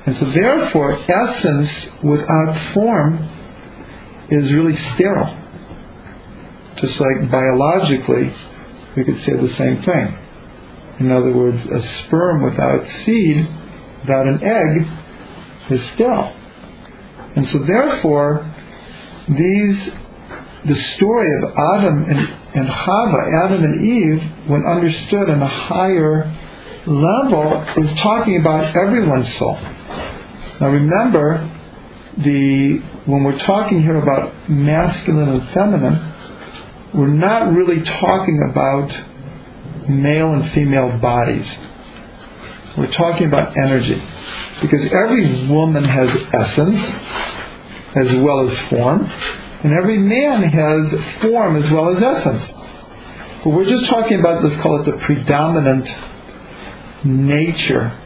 And 0.05 0.17
so 0.17 0.27
therefore, 0.31 0.99
essence 1.09 1.71
without 2.03 2.73
form 2.75 3.29
is 4.31 4.53
really 4.53 4.77
sterile. 4.95 5.39
Just 6.77 7.01
like 7.01 7.31
biologically, 7.31 8.35
we 8.97 9.05
could 9.05 9.23
say 9.25 9.37
the 9.37 9.55
same 9.57 9.83
thing. 9.83 10.19
In 11.03 11.11
other 11.11 11.33
words, 11.33 11.65
a 11.67 11.83
sperm 11.83 12.43
without 12.43 12.87
seed, 13.05 13.49
without 14.03 14.29
an 14.29 14.41
egg, 14.41 14.87
is 15.69 15.91
still. 15.95 16.33
And 17.35 17.49
so 17.49 17.59
therefore, 17.59 18.49
these, 19.29 19.91
the 20.65 20.77
story 20.95 21.29
of 21.43 21.51
Adam 21.57 22.05
and, 22.05 22.19
and 22.55 22.69
Chava, 22.69 23.45
Adam 23.45 23.65
and 23.65 23.85
Eve, 23.85 24.23
when 24.47 24.65
understood 24.65 25.29
on 25.29 25.43
a 25.43 25.49
higher 25.49 26.33
level, 26.87 27.63
is 27.79 27.93
talking 28.01 28.37
about 28.37 28.77
everyone's 28.77 29.35
soul. 29.39 29.57
Now 30.61 30.69
remember, 30.69 31.51
the 32.19 32.79
when 33.07 33.25
we're 33.25 33.41
talking 33.41 33.83
here 33.83 33.97
about 33.97 34.49
masculine 34.49 35.31
and 35.31 35.49
feminine, 35.51 36.15
we're 36.95 37.09
not 37.09 37.53
really 37.53 37.83
talking 37.83 38.49
about 38.49 38.97
male 39.89 40.33
and 40.33 40.51
female 40.53 40.99
bodies. 40.99 41.49
We're 42.77 42.91
talking 42.91 43.27
about 43.27 43.57
energy. 43.57 44.03
Because 44.61 44.85
every 44.93 45.47
woman 45.49 45.85
has 45.85 46.09
essence 46.33 46.81
as 47.95 48.17
well 48.17 48.49
as 48.49 48.59
form, 48.69 49.05
and 49.05 49.73
every 49.73 49.99
man 49.99 50.43
has 50.45 51.21
form 51.21 51.63
as 51.63 51.71
well 51.71 51.95
as 51.95 52.03
essence. 52.03 52.43
But 53.45 53.51
we're 53.51 53.69
just 53.69 53.87
talking 53.87 54.21
about, 54.21 54.45
let's 54.45 54.61
call 54.63 54.81
it 54.81 54.85
the 54.87 54.99
predominant 55.05 55.93
nature 57.05 57.99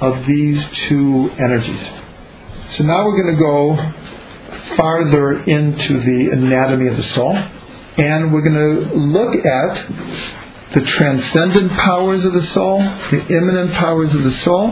of 0.00 0.26
these 0.26 0.64
two 0.88 1.30
energies. 1.38 1.80
So 2.72 2.84
now 2.84 3.04
we're 3.06 3.22
going 3.22 3.34
to 3.34 3.40
go 3.40 4.76
farther 4.76 5.42
into 5.42 6.00
the 6.00 6.30
anatomy 6.30 6.88
of 6.88 6.96
the 6.96 7.02
soul, 7.02 7.36
and 7.96 8.32
we're 8.32 8.42
going 8.42 8.88
to 8.90 8.94
look 8.94 9.44
at 9.44 10.43
the 10.74 10.80
transcendent 10.80 11.70
powers 11.72 12.24
of 12.24 12.32
the 12.32 12.42
soul, 12.46 12.80
the 12.80 13.26
immanent 13.28 13.72
powers 13.74 14.12
of 14.12 14.24
the 14.24 14.32
soul, 14.42 14.70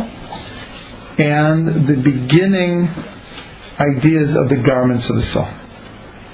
and 1.18 1.86
the 1.86 1.96
beginning 1.96 2.88
ideas 3.78 4.34
of 4.34 4.48
the 4.48 4.56
garments 4.56 5.08
of 5.08 5.16
the 5.16 5.26
soul. 5.26 5.48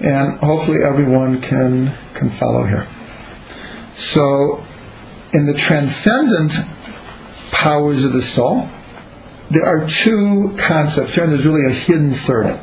And 0.01 0.39
hopefully 0.39 0.79
everyone 0.83 1.43
can, 1.43 1.95
can 2.15 2.31
follow 2.39 2.65
here. 2.65 2.89
So, 4.13 4.65
in 5.35 5.45
the 5.45 5.55
transcendent 5.55 6.53
powers 7.53 8.05
of 8.05 8.13
the 8.15 8.23
soul, 8.33 8.71
there 9.51 9.67
are 9.67 9.87
two 9.87 10.57
concepts 10.59 11.15
here, 11.15 11.25
and 11.25 11.33
there's 11.33 11.45
really 11.45 11.67
a 11.67 11.75
hidden 11.75 12.15
third. 12.21 12.59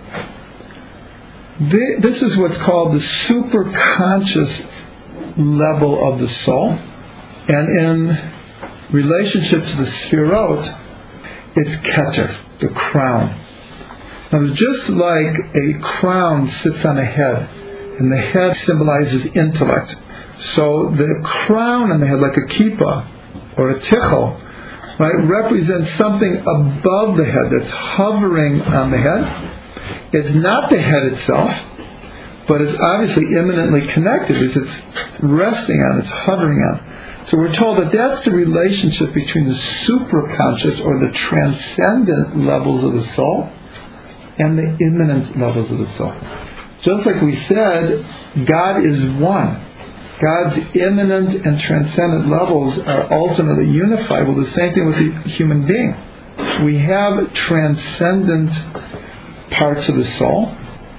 This 2.01 2.21
is 2.21 2.35
what's 2.37 2.57
called 2.57 2.93
the 2.93 3.05
superconscious 3.27 4.69
level 5.37 6.11
of 6.11 6.19
the 6.19 6.29
soul 6.29 6.79
and 7.47 7.69
in 7.69 8.31
relationship 8.91 9.65
to 9.65 9.75
the 9.77 9.83
Sphirot, 9.83 10.79
it's 11.55 11.87
Keter, 11.87 12.59
the 12.59 12.69
crown. 12.69 13.41
Now, 14.31 14.53
just 14.53 14.89
like 14.89 15.35
a 15.53 15.79
crown 15.81 16.51
sits 16.63 16.83
on 16.83 16.97
a 16.97 17.05
head, 17.05 17.49
and 17.99 18.11
the 18.11 18.17
head 18.17 18.57
symbolizes 18.65 19.25
intellect, 19.27 19.95
so 20.55 20.89
the 20.89 21.21
crown 21.23 21.91
on 21.91 21.99
the 21.99 22.07
head, 22.07 22.19
like 22.19 22.35
a 22.35 22.47
kippah 22.53 23.57
or 23.57 23.71
a 23.71 23.79
tichel, 23.79 24.99
right, 24.99 25.15
represents 25.25 25.95
something 25.97 26.37
above 26.37 27.17
the 27.17 27.25
head 27.25 27.51
that's 27.51 27.71
hovering 27.71 28.61
on 28.61 28.91
the 28.91 28.97
head. 28.97 29.51
It's 30.13 30.35
not 30.35 30.69
the 30.69 30.81
head 30.81 31.03
itself, 31.03 31.51
but 32.47 32.61
it's 32.61 32.77
obviously 32.79 33.23
immanently 33.37 33.87
connected. 33.93 34.41
It's, 34.41 34.57
it's 34.57 35.21
resting 35.21 35.79
on, 35.79 35.99
it's 35.99 36.09
hovering 36.09 36.59
on. 36.59 37.04
So 37.27 37.37
we're 37.37 37.53
told 37.53 37.83
that 37.83 37.91
that's 37.91 38.23
the 38.23 38.31
relationship 38.31 39.13
between 39.13 39.47
the 39.47 39.55
superconscious 39.55 40.85
or 40.85 40.99
the 40.99 41.11
transcendent 41.11 42.37
levels 42.37 42.83
of 42.83 42.93
the 42.93 43.13
soul 43.13 43.49
and 44.37 44.57
the 44.57 44.77
immanent 44.85 45.37
levels 45.37 45.71
of 45.71 45.79
the 45.79 45.87
soul. 45.97 46.13
Just 46.81 47.05
like 47.05 47.21
we 47.21 47.35
said, 47.47 48.45
God 48.45 48.85
is 48.85 49.03
one. 49.19 49.63
God's 50.21 50.75
immanent 50.75 51.45
and 51.45 51.59
transcendent 51.59 52.29
levels 52.29 52.77
are 52.79 53.11
ultimately 53.11 53.69
unified. 53.69 54.27
Well, 54.27 54.37
the 54.37 54.51
same 54.51 54.73
thing 54.73 54.85
with 54.85 54.97
the 54.97 55.29
human 55.29 55.65
being. 55.65 55.95
We 56.63 56.77
have 56.79 57.33
transcendent 57.33 58.51
parts 59.51 59.89
of 59.89 59.95
the 59.95 60.05
soul, 60.17 60.55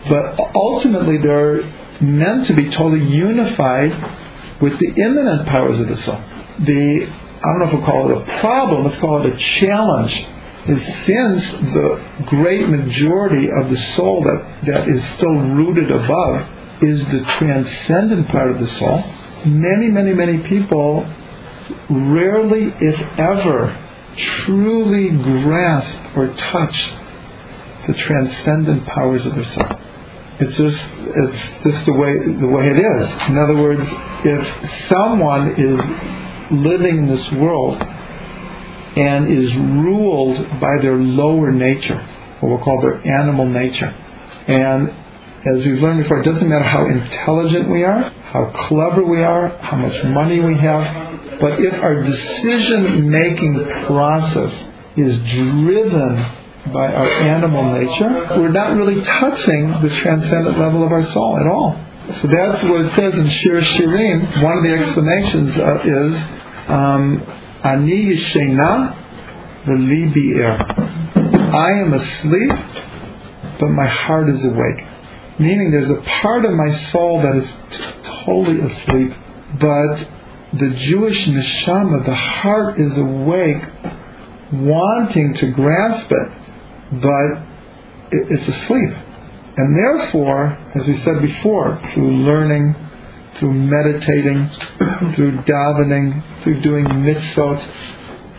but 0.09 0.39
ultimately 0.55 1.19
they're 1.19 1.63
meant 2.01 2.47
to 2.47 2.55
be 2.55 2.69
totally 2.71 3.05
unified 3.09 3.93
with 4.61 4.79
the 4.79 4.93
immanent 5.03 5.47
powers 5.49 5.79
of 5.79 5.89
the 5.89 5.97
soul. 5.97 6.21
The 6.61 7.13
I 7.37 7.51
don't 7.51 7.59
know 7.59 7.67
if 7.67 7.73
we'll 7.75 7.85
call 7.85 8.11
it 8.11 8.17
a 8.17 8.41
problem, 8.41 8.85
let's 8.85 8.99
call 8.99 9.25
it 9.25 9.33
a 9.33 9.37
challenge, 9.37 10.27
is 10.67 10.83
since 11.05 11.51
the 11.73 12.25
great 12.27 12.69
majority 12.69 13.49
of 13.51 13.71
the 13.71 13.77
soul 13.95 14.25
that, 14.25 14.65
that 14.67 14.89
is 14.89 15.05
still 15.17 15.35
rooted 15.35 15.91
above 15.91 16.49
is 16.83 17.05
the 17.09 17.25
transcendent 17.39 18.29
part 18.29 18.51
of 18.51 18.59
the 18.59 18.67
soul, 18.67 19.05
many, 19.45 19.89
many, 19.89 20.13
many 20.13 20.39
people 20.49 21.07
rarely, 21.89 22.73
if 22.81 23.01
ever, 23.19 23.77
truly 24.17 25.11
grasp 25.11 25.99
or 26.17 26.35
touch 26.35 26.93
the 27.87 27.95
transcendent 27.95 28.87
powers 28.87 29.25
of 29.27 29.35
the 29.35 29.45
soul. 29.45 29.69
It's 30.39 30.57
just 30.57 30.87
it's 30.99 31.65
just 31.65 31.87
the 31.87 31.93
way 31.93 32.13
the 32.19 32.47
way 32.47 32.69
it 32.69 32.79
is. 32.79 33.29
In 33.29 33.39
other 33.39 33.57
words, 33.57 33.89
if 34.25 34.89
someone 34.89 35.55
is 35.59 35.81
living 36.51 36.99
in 36.99 37.07
this 37.07 37.33
world 37.33 37.81
and 38.97 39.33
is 39.33 39.55
ruled 39.55 40.61
by 40.61 40.79
their 40.79 40.97
lower 40.97 41.51
nature, 41.53 41.99
what 42.41 42.51
we'll 42.51 42.59
call 42.59 42.83
their 42.83 43.07
animal 43.07 43.47
nature, 43.47 43.95
and 44.47 44.93
as 45.47 45.65
we've 45.65 45.81
learned 45.81 46.03
before, 46.03 46.21
it 46.21 46.25
doesn't 46.25 46.49
matter 46.49 46.65
how 46.65 46.85
intelligent 46.87 47.71
we 47.71 47.85
are, 47.85 48.11
how 48.11 48.47
clever 48.69 49.05
we 49.05 49.23
are, 49.23 49.49
how 49.59 49.77
much 49.77 50.05
money 50.05 50.41
we 50.41 50.59
have, 50.59 51.41
but 51.41 51.61
if 51.61 51.75
our 51.83 52.03
decision 52.03 53.09
making 53.09 53.65
process 53.87 54.53
is 54.97 55.19
driven 55.19 56.17
by 56.73 56.93
our 56.93 57.09
animal 57.09 57.73
nature, 57.73 58.27
we're 58.39 58.51
not 58.51 58.77
really 58.77 59.03
touching 59.03 59.81
the 59.83 59.91
transcendent 60.01 60.59
level 60.59 60.85
of 60.85 60.93
our 60.93 61.05
soul 61.13 61.39
at 61.39 61.47
all. 61.47 61.81
So 62.21 62.29
that's 62.29 62.63
what 62.63 62.83
it 62.83 62.95
says 62.95 63.15
in 63.15 63.29
Shir 63.29 63.61
Shirim. 63.61 64.43
One 64.43 64.59
of 64.59 64.65
the 64.65 64.71
explanations 64.71 65.57
uh, 65.57 65.81
is 65.85 66.15
um, 66.69 67.23
Ani 67.65 68.15
yishena 68.15 68.97
v'li 69.67 70.97
I 71.53 71.71
am 71.73 71.95
asleep, 71.95 72.53
but 73.59 73.69
my 73.71 73.87
heart 73.87 74.29
is 74.29 74.45
awake. 74.45 74.87
Meaning 75.39 75.71
there's 75.71 75.91
a 75.91 76.01
part 76.23 76.45
of 76.45 76.53
my 76.53 76.73
soul 76.91 77.23
that 77.23 77.37
is 77.37 77.51
t- 77.71 77.85
totally 78.25 78.61
asleep, 78.61 79.13
but 79.61 80.09
the 80.53 80.71
Jewish 80.71 81.27
neshama, 81.27 82.05
the 82.05 82.15
heart 82.15 82.79
is 82.79 82.97
awake, 82.97 83.65
wanting 84.53 85.35
to 85.35 85.51
grasp 85.51 86.11
it, 86.11 86.33
but 86.93 87.43
it's 88.11 88.49
asleep. 88.49 88.91
And 89.57 89.77
therefore, 89.77 90.49
as 90.75 90.87
we 90.87 90.99
said 90.99 91.23
before, 91.23 91.81
through 91.95 92.25
learning, 92.25 92.77
through 93.39 93.55
meditating, 93.55 94.49
through 95.15 95.39
davening, 95.43 96.43
through 96.43 96.61
doing 96.61 96.85
mitzvot, 96.85 97.67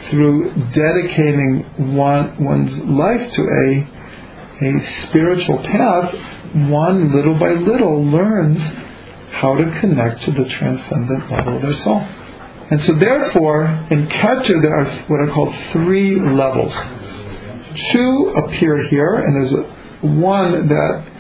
through 0.10 0.54
dedicating 0.74 1.96
one, 1.96 2.44
one's 2.44 2.78
life 2.84 3.32
to 3.34 3.42
a, 3.42 4.66
a 4.66 5.04
spiritual 5.08 5.58
path, 5.60 6.14
one 6.54 7.14
little 7.14 7.36
by 7.36 7.52
little 7.54 8.04
learns 8.06 8.62
how 9.32 9.56
to 9.56 9.80
connect 9.80 10.24
to 10.24 10.32
the 10.32 10.46
transcendent 10.46 11.32
level 11.32 11.58
of 11.58 11.62
their 11.62 11.74
soul. 11.82 12.00
And 12.70 12.82
so 12.84 12.94
therefore, 12.94 13.66
in 13.92 14.08
Keter 14.08 14.62
there 14.62 14.76
are 14.76 14.86
what 15.08 15.20
are 15.22 15.32
called 15.32 15.56
three 15.72 16.20
levels. 16.20 16.74
Two 17.92 18.34
appear 18.36 18.82
here, 18.84 19.16
and 19.16 19.36
there's 19.36 19.54
a, 19.54 20.08
one 20.08 20.68
that 20.68 21.12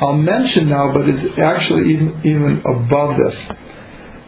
I'll 0.00 0.16
mention 0.16 0.68
now, 0.68 0.92
but 0.92 1.08
is 1.08 1.38
actually 1.38 1.92
even, 1.92 2.20
even 2.24 2.62
above 2.66 3.16
this. 3.16 3.36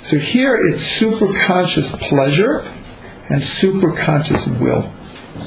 So 0.09 0.19
here 0.19 0.55
it's 0.57 0.83
superconscious 1.01 2.09
pleasure 2.09 2.61
and 2.61 3.43
superconscious 3.43 4.61
will. 4.61 4.93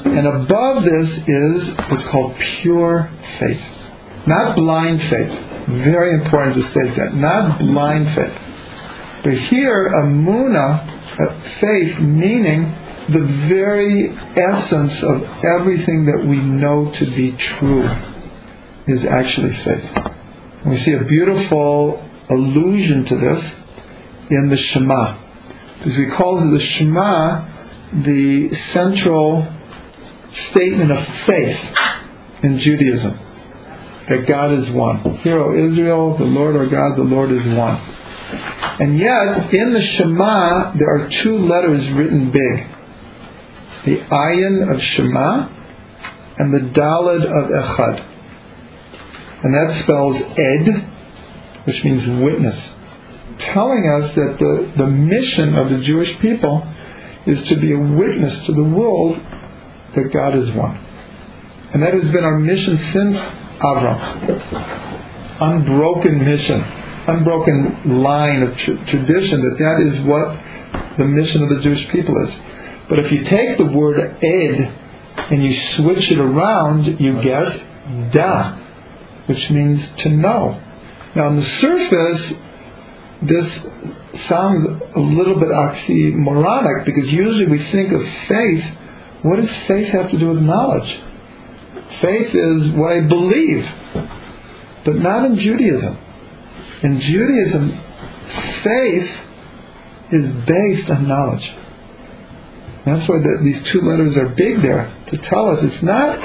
And 0.04 0.26
above 0.26 0.84
this 0.84 1.08
is 1.26 1.76
what's 1.88 2.04
called 2.04 2.36
pure 2.36 3.10
faith. 3.38 3.62
Not 4.26 4.56
blind 4.56 5.00
faith. 5.02 5.66
Very 5.68 6.20
important 6.20 6.56
to 6.56 6.68
state 6.70 6.94
that. 6.96 7.14
Not 7.14 7.58
blind 7.58 8.12
faith. 8.14 8.38
But 9.24 9.34
here, 9.34 9.86
a 9.86 10.02
amuna, 10.04 11.18
uh, 11.18 11.58
faith, 11.60 11.98
meaning 11.98 12.74
the 13.08 13.24
very 13.48 14.10
essence 14.36 15.02
of 15.02 15.22
everything 15.44 16.06
that 16.06 16.24
we 16.26 16.40
know 16.40 16.92
to 16.92 17.06
be 17.06 17.32
true 17.32 17.88
is 18.86 19.04
actually 19.04 19.54
faith. 19.54 19.90
We 20.66 20.82
see 20.82 20.92
a 20.92 21.04
beautiful 21.04 22.06
allusion 22.28 23.04
to 23.06 23.16
this 23.16 23.52
in 24.30 24.48
the 24.48 24.56
Shema. 24.56 25.18
Because 25.78 25.96
we 25.96 26.10
call 26.10 26.50
the 26.50 26.60
Shema 26.60 27.48
the 28.02 28.54
central 28.72 29.52
statement 30.50 30.92
of 30.92 31.06
faith 31.26 31.60
in 32.42 32.58
Judaism. 32.58 33.18
That 34.08 34.26
God 34.26 34.52
is 34.52 34.70
one. 34.70 35.16
Hear, 35.18 35.38
O 35.40 35.56
Israel, 35.56 36.16
the 36.16 36.24
Lord 36.24 36.56
our 36.56 36.66
God, 36.66 36.96
the 36.96 37.02
Lord 37.02 37.30
is 37.30 37.46
one. 37.46 37.76
And 38.80 38.98
yet, 38.98 39.52
in 39.52 39.72
the 39.72 39.82
Shema, 39.82 40.72
there 40.76 40.88
are 40.88 41.08
two 41.08 41.38
letters 41.38 41.90
written 41.90 42.30
big. 42.30 42.66
The 43.84 43.96
Ayin 43.96 44.74
of 44.74 44.82
Shema 44.82 45.48
and 46.38 46.54
the 46.54 46.80
Dalid 46.80 47.24
of 47.24 47.50
Echad. 47.50 48.06
And 49.42 49.54
that 49.54 49.82
spells 49.82 50.16
Ed, 50.16 50.86
which 51.64 51.82
means 51.84 52.22
witness. 52.22 52.70
Telling 53.38 53.88
us 53.88 54.14
that 54.14 54.38
the, 54.38 54.72
the 54.76 54.86
mission 54.86 55.54
of 55.54 55.70
the 55.70 55.78
Jewish 55.78 56.18
people 56.18 56.66
is 57.26 57.42
to 57.48 57.56
be 57.56 57.72
a 57.72 57.78
witness 57.78 58.46
to 58.46 58.52
the 58.52 58.64
world 58.64 59.18
that 59.94 60.12
God 60.12 60.36
is 60.36 60.50
one. 60.52 60.76
And 61.72 61.82
that 61.82 61.94
has 61.94 62.10
been 62.10 62.24
our 62.24 62.38
mission 62.38 62.78
since 62.78 63.16
Avram. 63.60 65.40
Unbroken 65.40 66.24
mission, 66.24 66.60
unbroken 66.60 68.02
line 68.02 68.42
of 68.42 68.56
tr- 68.58 68.84
tradition 68.86 69.40
that 69.40 69.56
that 69.58 69.80
is 69.80 70.00
what 70.00 70.98
the 70.98 71.04
mission 71.04 71.42
of 71.42 71.48
the 71.48 71.60
Jewish 71.60 71.88
people 71.88 72.14
is. 72.26 72.34
But 72.90 72.98
if 72.98 73.12
you 73.12 73.22
take 73.22 73.56
the 73.56 73.66
word 73.66 74.00
ed 74.00 74.78
and 75.30 75.44
you 75.44 75.54
switch 75.76 76.10
it 76.10 76.18
around, 76.18 76.86
you 77.00 77.22
get 77.22 78.12
da, 78.12 78.58
which 79.26 79.48
means 79.48 79.88
to 79.98 80.08
know. 80.08 80.60
Now, 81.14 81.28
on 81.28 81.36
the 81.36 81.42
surface, 81.42 82.32
this 83.22 84.26
sounds 84.26 84.66
a 84.96 85.00
little 85.00 85.38
bit 85.38 85.50
oxymoronic 85.50 86.84
because 86.84 87.12
usually 87.12 87.46
we 87.46 87.64
think 87.70 87.92
of 87.92 88.02
faith. 88.26 88.64
What 89.22 89.36
does 89.36 89.50
faith 89.68 89.88
have 89.90 90.10
to 90.10 90.18
do 90.18 90.30
with 90.30 90.42
knowledge? 90.42 91.00
Faith 92.00 92.34
is 92.34 92.72
what 92.72 92.92
I 92.92 93.00
believe, 93.02 93.70
but 94.84 94.96
not 94.96 95.26
in 95.26 95.36
Judaism. 95.36 95.96
In 96.82 97.00
Judaism, 97.00 97.80
faith 98.64 99.20
is 100.10 100.28
based 100.46 100.90
on 100.90 101.06
knowledge. 101.06 101.54
That's 102.84 103.08
why 103.08 103.18
the, 103.18 103.40
these 103.42 103.62
two 103.68 103.82
letters 103.82 104.16
are 104.16 104.28
big 104.28 104.62
there 104.62 104.94
to 105.08 105.18
tell 105.18 105.50
us 105.50 105.62
it's 105.62 105.82
not 105.82 106.18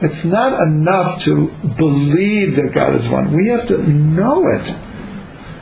it's 0.00 0.24
not 0.24 0.60
enough 0.60 1.22
to 1.22 1.48
believe 1.78 2.56
that 2.56 2.72
God 2.74 2.94
is 2.96 3.08
one. 3.08 3.34
We 3.34 3.48
have 3.48 3.66
to 3.68 3.78
know 3.78 4.46
it. 4.48 4.76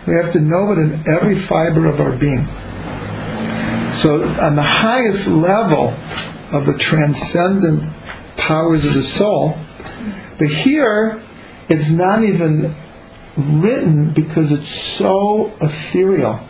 We 0.07 0.15
have 0.15 0.33
to 0.33 0.41
know 0.41 0.73
it 0.73 0.79
in 0.79 1.05
every 1.07 1.47
fiber 1.47 1.87
of 1.87 2.01
our 2.01 2.17
being. 2.17 2.45
So, 4.01 4.25
on 4.25 4.57
the 4.57 4.63
highest 4.63 5.29
level 5.29 5.91
of 5.91 6.67
the 6.67 6.77
transcendent 6.79 7.93
powers 8.39 8.85
of 8.85 8.95
the 8.95 9.05
soul, 9.17 9.57
but 10.39 10.49
here 10.49 11.23
it's 11.69 11.91
not 11.91 12.25
even 12.25 12.75
written 13.37 14.13
because 14.13 14.51
it's 14.51 14.99
so 14.99 15.53
ethereal 15.61 16.41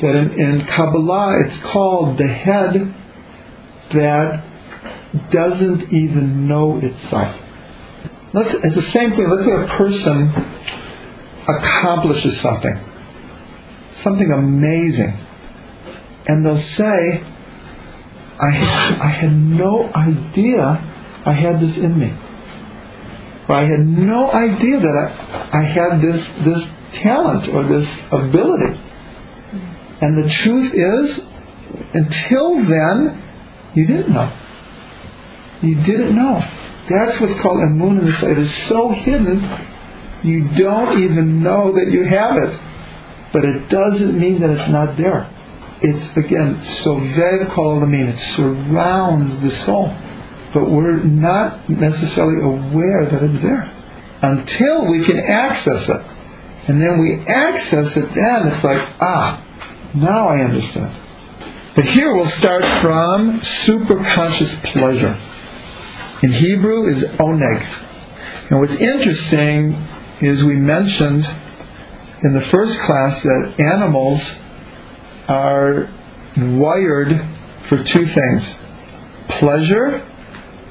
that 0.00 0.14
in, 0.14 0.40
in 0.40 0.66
Kabbalah 0.66 1.44
it's 1.46 1.58
called 1.60 2.18
the 2.18 2.26
head 2.26 2.94
that 3.92 4.44
doesn't 5.30 5.92
even 5.92 6.48
know 6.48 6.78
itself. 6.78 7.40
Let's, 8.32 8.52
it's 8.52 8.74
the 8.74 8.90
same 8.90 9.10
thing. 9.10 9.28
Let's 9.30 9.44
say 9.44 9.52
a 9.52 9.76
person 9.76 10.28
accomplishes 11.46 12.40
something, 12.40 12.80
something 14.02 14.32
amazing, 14.32 15.16
and 16.26 16.44
they'll 16.44 16.58
say, 16.58 17.22
I, 18.40 18.48
I 19.00 19.08
had 19.08 19.32
no 19.32 19.92
idea 19.94 20.90
I 21.26 21.32
had 21.32 21.60
this 21.60 21.76
in 21.76 21.98
me. 21.98 22.12
Or 23.48 23.56
I 23.56 23.66
had 23.66 23.86
no 23.86 24.30
idea 24.30 24.80
that 24.80 24.96
I, 24.96 25.58
I 25.58 25.62
had 25.62 26.00
this, 26.00 26.26
this 26.44 26.68
talent 27.02 27.48
or 27.48 27.62
this 27.64 27.88
ability. 28.10 28.80
And 30.04 30.18
the 30.18 30.28
truth 30.28 30.74
is, 30.74 31.20
until 31.94 32.56
then, 32.66 33.22
you 33.74 33.86
didn't 33.86 34.12
know. 34.12 34.30
You 35.62 35.76
didn't 35.82 36.14
know. 36.14 36.46
That's 36.90 37.18
what's 37.18 37.40
called 37.40 37.60
a 37.60 37.68
emun 37.68 38.00
in 38.00 38.06
the 38.12 38.30
It 38.32 38.38
is 38.38 38.68
so 38.68 38.90
hidden, 38.90 39.40
you 40.22 40.50
don't 40.56 41.02
even 41.02 41.42
know 41.42 41.72
that 41.72 41.90
you 41.90 42.04
have 42.04 42.36
it. 42.36 42.60
But 43.32 43.46
it 43.46 43.70
doesn't 43.70 44.20
mean 44.20 44.42
that 44.42 44.50
it's 44.50 44.70
not 44.70 44.98
there. 44.98 45.30
It's 45.80 46.16
again 46.18 46.56
sovev 46.82 47.50
kol 47.54 47.82
it 47.82 48.18
surrounds 48.36 49.42
the 49.42 49.50
soul, 49.64 49.88
but 50.52 50.70
we're 50.70 51.02
not 51.02 51.70
necessarily 51.70 52.42
aware 52.42 53.06
that 53.06 53.22
it's 53.22 53.42
there 53.42 53.72
until 54.20 54.86
we 54.86 55.02
can 55.06 55.18
access 55.18 55.88
it. 55.88 56.06
And 56.68 56.80
then 56.82 57.00
we 57.00 57.24
access 57.26 57.96
it, 57.96 58.14
then 58.14 58.48
it's 58.48 58.64
like, 58.64 58.86
ah, 59.00 59.44
now 59.94 60.28
I 60.28 60.40
understand. 60.44 61.04
But 61.74 61.86
here 61.86 62.14
we'll 62.14 62.30
start 62.30 62.62
from 62.82 63.40
superconscious 63.40 64.62
pleasure. 64.72 65.20
In 66.22 66.32
Hebrew 66.32 66.94
is 66.94 67.04
oneg. 67.04 67.62
And 68.50 68.60
what's 68.60 68.72
interesting 68.72 69.72
is 70.20 70.44
we 70.44 70.56
mentioned 70.56 71.26
in 72.22 72.32
the 72.32 72.42
first 72.42 72.78
class 72.80 73.22
that 73.22 73.54
animals 73.58 74.22
are 75.28 75.90
wired 76.36 77.28
for 77.68 77.82
two 77.82 78.06
things 78.06 78.54
pleasure 79.28 80.06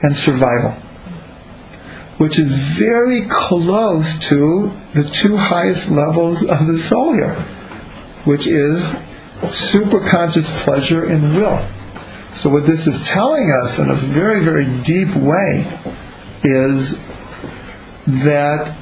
and 0.02 0.16
survival, 0.18 0.72
which 2.18 2.38
is 2.38 2.54
very 2.78 3.28
close 3.28 4.06
to 4.30 4.72
the 4.94 5.10
two 5.10 5.36
highest 5.36 5.90
levels 5.90 6.38
of 6.44 6.68
the 6.68 6.86
soul 6.88 7.14
here, 7.14 7.42
which 8.26 8.46
is 8.46 8.82
superconscious 9.42 10.64
pleasure 10.64 11.06
and 11.06 11.36
will. 11.36 11.70
So, 12.42 12.50
what 12.50 12.66
this 12.66 12.86
is 12.86 13.08
telling 13.08 13.52
us 13.64 13.78
in 13.78 13.90
a 13.90 13.96
very, 14.14 14.44
very 14.44 14.82
deep 14.84 15.16
way 15.16 15.82
is 16.44 16.96
that 18.24 18.78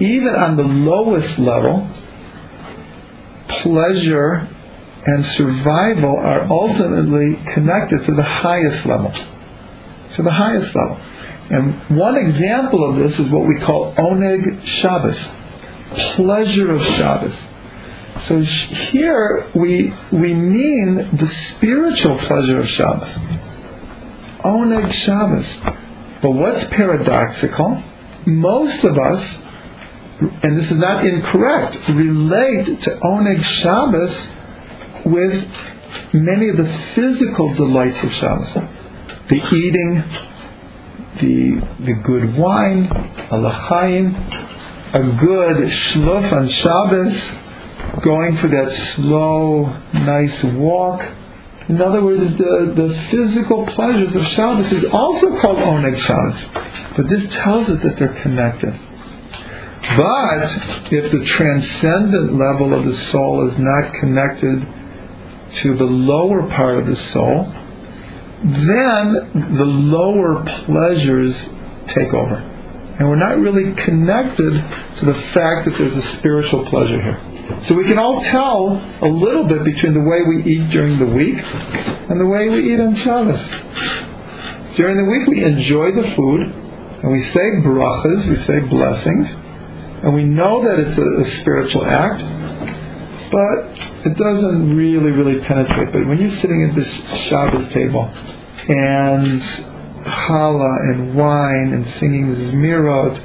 even 0.00 0.34
on 0.34 0.56
the 0.56 0.62
lowest 0.62 1.38
level, 1.38 1.88
pleasure 3.48 4.48
and 5.06 5.24
survival 5.24 6.18
are 6.18 6.42
ultimately 6.42 7.36
connected 7.52 8.04
to 8.04 8.14
the 8.14 8.22
highest 8.22 8.84
level. 8.86 9.12
To 10.14 10.22
the 10.22 10.30
highest 10.30 10.74
level. 10.74 11.00
And 11.50 11.96
one 11.98 12.16
example 12.16 12.88
of 12.88 12.96
this 12.96 13.18
is 13.18 13.30
what 13.30 13.46
we 13.46 13.58
call 13.60 13.94
oneg 13.94 14.66
Shabbos, 14.66 15.18
pleasure 16.14 16.72
of 16.72 16.82
Shabbos. 16.82 17.34
So 18.26 18.40
here 18.40 19.50
we 19.54 19.94
we 20.10 20.34
mean 20.34 21.16
the 21.16 21.30
spiritual 21.50 22.18
pleasure 22.18 22.60
of 22.60 22.68
Shabbos, 22.68 23.08
oneg 24.44 24.92
Shabbos. 24.92 25.46
But 26.20 26.30
what's 26.30 26.64
paradoxical? 26.64 27.82
Most 28.26 28.84
of 28.84 28.98
us, 28.98 29.38
and 30.42 30.58
this 30.58 30.70
is 30.70 30.76
not 30.76 31.04
incorrect, 31.06 31.78
relate 31.88 32.80
to 32.82 32.90
oneg 32.96 33.42
Shabbos 33.44 34.14
with 35.04 35.48
many 36.12 36.48
of 36.48 36.56
the 36.56 36.78
physical 36.94 37.54
delights 37.54 38.02
of 38.02 38.12
Shabbos. 38.12 38.52
The 39.28 39.46
eating, 39.54 40.04
the, 41.20 41.84
the 41.84 41.92
good 42.02 42.36
wine, 42.36 42.88
alachaim, 43.30 44.14
a 44.94 45.02
good 45.20 45.56
shluf 45.70 46.32
on 46.32 46.48
Shabbos, 46.48 47.47
going 48.02 48.36
for 48.38 48.48
that 48.48 48.94
slow, 48.94 49.64
nice 49.92 50.42
walk. 50.44 51.02
In 51.68 51.82
other 51.82 52.02
words, 52.02 52.36
the, 52.38 52.72
the 52.74 53.06
physical 53.10 53.66
pleasures 53.66 54.14
of 54.16 54.24
Shabbos 54.28 54.72
is 54.72 54.84
also 54.90 55.38
called 55.38 55.58
oneg 55.58 55.98
Shabbos. 55.98 56.96
But 56.96 57.08
this 57.08 57.32
tells 57.34 57.68
us 57.68 57.82
that 57.82 57.96
they're 57.98 58.20
connected. 58.22 58.72
But 59.96 60.92
if 60.92 61.12
the 61.12 61.24
transcendent 61.24 62.34
level 62.34 62.74
of 62.74 62.84
the 62.84 62.94
soul 63.10 63.48
is 63.50 63.58
not 63.58 63.94
connected 63.94 64.66
to 65.56 65.76
the 65.76 65.84
lower 65.84 66.48
part 66.50 66.78
of 66.78 66.86
the 66.86 66.96
soul, 67.12 67.52
then 68.42 69.56
the 69.56 69.64
lower 69.64 70.44
pleasures 70.64 71.34
take 71.86 72.12
over. 72.14 72.36
And 72.98 73.08
we're 73.08 73.16
not 73.16 73.38
really 73.38 73.74
connected 73.74 74.52
to 74.98 75.04
the 75.04 75.14
fact 75.32 75.66
that 75.66 75.74
there's 75.78 75.96
a 75.96 76.16
spiritual 76.18 76.64
pleasure 76.66 77.00
here. 77.00 77.37
So 77.66 77.74
we 77.74 77.84
can 77.84 77.98
all 77.98 78.22
tell 78.22 78.80
a 79.02 79.08
little 79.08 79.46
bit 79.46 79.64
between 79.64 79.94
the 79.94 80.00
way 80.00 80.22
we 80.22 80.42
eat 80.44 80.70
during 80.70 80.98
the 80.98 81.06
week 81.06 81.38
and 81.38 82.20
the 82.20 82.26
way 82.26 82.48
we 82.48 82.72
eat 82.72 82.80
on 82.80 82.94
Shabbos. 82.94 83.40
During 84.76 84.96
the 84.96 85.04
week 85.04 85.26
we 85.28 85.44
enjoy 85.44 85.92
the 85.92 86.14
food 86.14 86.40
and 87.02 87.12
we 87.12 87.22
say 87.24 87.56
brachas, 87.62 88.26
we 88.26 88.36
say 88.44 88.60
blessings, 88.68 89.28
and 90.02 90.14
we 90.14 90.24
know 90.24 90.62
that 90.62 90.78
it's 90.78 90.98
a, 90.98 91.02
a 91.02 91.40
spiritual 91.40 91.84
act, 91.84 92.20
but 93.32 94.06
it 94.06 94.16
doesn't 94.16 94.76
really, 94.76 95.10
really 95.10 95.40
penetrate. 95.40 95.92
But 95.92 96.06
when 96.06 96.18
you're 96.18 96.38
sitting 96.40 96.64
at 96.64 96.74
this 96.74 96.90
Shabbos 97.28 97.72
table 97.72 98.04
and 98.68 99.42
challah 100.04 100.92
and 100.92 101.14
wine 101.14 101.72
and 101.72 101.88
singing 101.98 102.34
Zmirot 102.34 103.18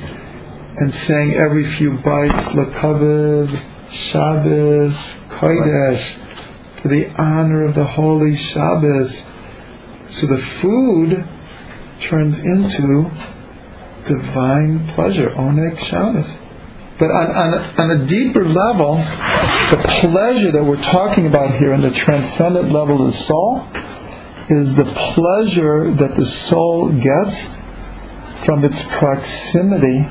and 0.77 0.93
saying 1.07 1.33
every 1.33 1.71
few 1.75 1.97
bites, 1.99 2.45
Lakavod, 2.55 3.72
Shabbos, 3.93 4.93
Kodesh, 5.29 6.81
for 6.81 6.87
the 6.89 7.09
honor 7.17 7.65
of 7.65 7.75
the 7.75 7.85
holy 7.85 8.35
Shabbos. 8.35 9.21
So 10.11 10.27
the 10.27 10.41
food 10.61 11.27
turns 12.01 12.37
into 12.37 13.09
divine 14.07 14.87
pleasure, 14.95 15.29
Oneg 15.29 15.79
Shabbos. 15.87 16.29
But 16.99 17.09
on, 17.09 17.31
on, 17.31 17.53
on 17.79 18.01
a 18.01 18.05
deeper 18.05 18.47
level, 18.47 18.97
the 18.97 19.99
pleasure 20.01 20.51
that 20.51 20.63
we're 20.63 20.81
talking 20.81 21.25
about 21.25 21.57
here 21.57 21.73
in 21.73 21.81
the 21.81 21.91
transcendent 21.91 22.71
level 22.71 23.07
of 23.07 23.13
the 23.13 23.23
soul 23.23 23.67
is 24.49 24.75
the 24.75 24.91
pleasure 25.15 25.93
that 25.95 26.15
the 26.15 26.25
soul 26.49 26.91
gets 26.91 28.45
from 28.45 28.63
its 28.65 28.81
proximity 28.97 30.07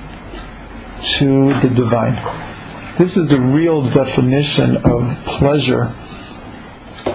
to 1.18 1.60
the 1.60 1.70
divine. 1.74 2.51
This 2.98 3.16
is 3.16 3.28
the 3.28 3.40
real 3.40 3.88
definition 3.88 4.76
of 4.76 5.24
pleasure 5.38 5.94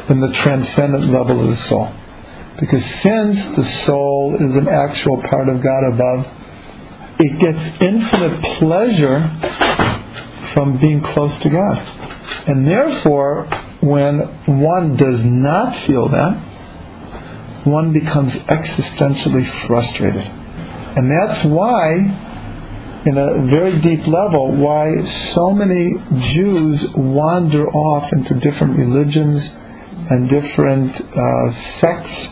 in 0.09 0.19
the 0.19 0.31
transcendent 0.33 1.05
level 1.09 1.39
of 1.39 1.55
the 1.55 1.63
soul. 1.65 1.93
Because 2.59 2.83
since 3.03 3.55
the 3.55 3.65
soul 3.85 4.35
is 4.39 4.55
an 4.55 4.67
actual 4.67 5.21
part 5.21 5.47
of 5.49 5.61
God 5.61 5.83
above, 5.93 6.27
it 7.19 7.39
gets 7.39 7.59
infinite 7.79 8.41
pleasure 8.57 9.29
from 10.53 10.77
being 10.79 11.01
close 11.01 11.37
to 11.43 11.49
God. 11.49 11.77
And 12.47 12.65
therefore, 12.65 13.45
when 13.79 14.19
one 14.59 14.95
does 14.97 15.23
not 15.23 15.85
feel 15.85 16.09
that, 16.09 16.37
one 17.65 17.93
becomes 17.93 18.33
existentially 18.33 19.67
frustrated. 19.67 20.23
And 20.23 21.11
that's 21.11 21.43
why, 21.45 22.26
in 23.07 23.17
a 23.17 23.47
very 23.47 23.79
deep 23.79 24.05
level, 24.05 24.51
why 24.51 25.05
so 25.33 25.51
many 25.53 25.95
Jews 26.33 26.85
wander 26.93 27.65
off 27.69 28.11
into 28.11 28.33
different 28.35 28.77
religions 28.77 29.47
and 30.09 30.27
different 30.27 30.99
uh, 30.99 31.79
sects 31.79 32.27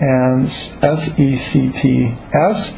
and 0.00 0.48
S 0.82 1.18
E 1.20 1.36
C 1.36 1.68
T 1.80 2.16
S 2.34 2.72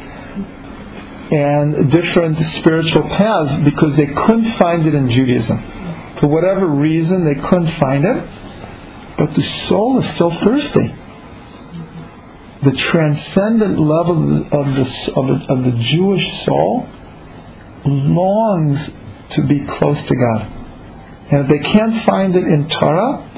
and 1.31 1.91
different 1.91 2.37
spiritual 2.57 3.01
paths 3.01 3.63
because 3.63 3.97
they 3.97 4.05
couldn't 4.05 4.51
find 4.59 4.85
it 4.85 4.93
in 4.93 5.09
Judaism. 5.09 5.57
For 6.19 6.27
whatever 6.27 6.67
reason, 6.67 7.25
they 7.25 7.41
couldn't 7.41 7.71
find 7.79 8.05
it, 8.05 9.17
but 9.17 9.33
the 9.33 9.41
soul 9.67 9.99
is 9.99 10.13
still 10.13 10.29
thirsty. 10.41 10.95
The 12.65 12.71
transcendent 12.71 13.79
level 13.79 14.43
of 14.43 14.75
the, 14.75 15.13
of 15.15 15.27
the, 15.27 15.53
of 15.53 15.63
the 15.63 15.81
Jewish 15.81 16.43
soul 16.43 16.87
longs 17.85 18.89
to 19.31 19.43
be 19.43 19.65
close 19.65 20.01
to 20.01 20.15
God. 20.15 20.41
And 21.31 21.41
if 21.43 21.49
they 21.49 21.69
can't 21.71 22.05
find 22.05 22.35
it 22.35 22.43
in 22.45 22.69
Torah, 22.69 23.31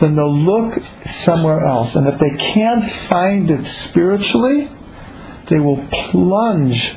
then 0.00 0.16
they'll 0.16 0.36
look 0.36 0.80
somewhere 1.24 1.64
else. 1.64 1.94
And 1.94 2.06
if 2.06 2.18
they 2.18 2.30
can't 2.30 3.08
find 3.08 3.50
it 3.50 3.66
spiritually, 3.88 4.68
they 5.50 5.58
will 5.58 5.86
plunge 6.10 6.96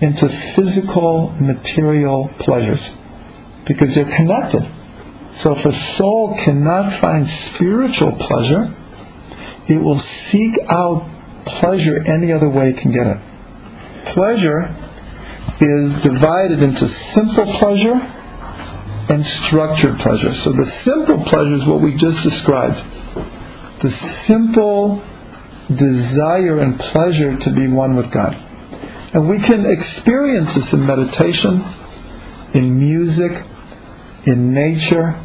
into 0.00 0.28
physical, 0.54 1.30
material 1.40 2.30
pleasures 2.40 2.82
because 3.66 3.94
they're 3.94 4.16
connected. 4.16 4.62
So 5.40 5.56
if 5.56 5.64
a 5.64 5.94
soul 5.96 6.36
cannot 6.44 7.00
find 7.00 7.28
spiritual 7.54 8.12
pleasure, 8.12 8.74
it 9.68 9.82
will 9.82 10.00
seek 10.30 10.54
out 10.68 11.06
pleasure 11.44 12.02
any 12.04 12.32
other 12.32 12.48
way 12.48 12.70
it 12.70 12.78
can 12.78 12.92
get 12.92 13.06
it. 13.06 13.18
Pleasure 14.14 14.87
is 15.60 16.02
divided 16.02 16.62
into 16.62 16.88
simple 17.14 17.52
pleasure 17.58 17.94
and 17.94 19.26
structured 19.26 19.98
pleasure. 20.00 20.34
So 20.34 20.52
the 20.52 20.70
simple 20.84 21.24
pleasure 21.24 21.54
is 21.54 21.64
what 21.64 21.80
we 21.80 21.94
just 21.96 22.22
described. 22.22 22.76
The 23.82 23.90
simple 24.26 25.02
desire 25.68 26.58
and 26.60 26.78
pleasure 26.78 27.36
to 27.38 27.50
be 27.52 27.68
one 27.68 27.96
with 27.96 28.10
God. 28.10 28.34
And 29.14 29.28
we 29.28 29.38
can 29.38 29.64
experience 29.64 30.54
this 30.54 30.72
in 30.72 30.84
meditation, 30.84 31.64
in 32.54 32.78
music, 32.78 33.46
in 34.26 34.52
nature, 34.52 35.18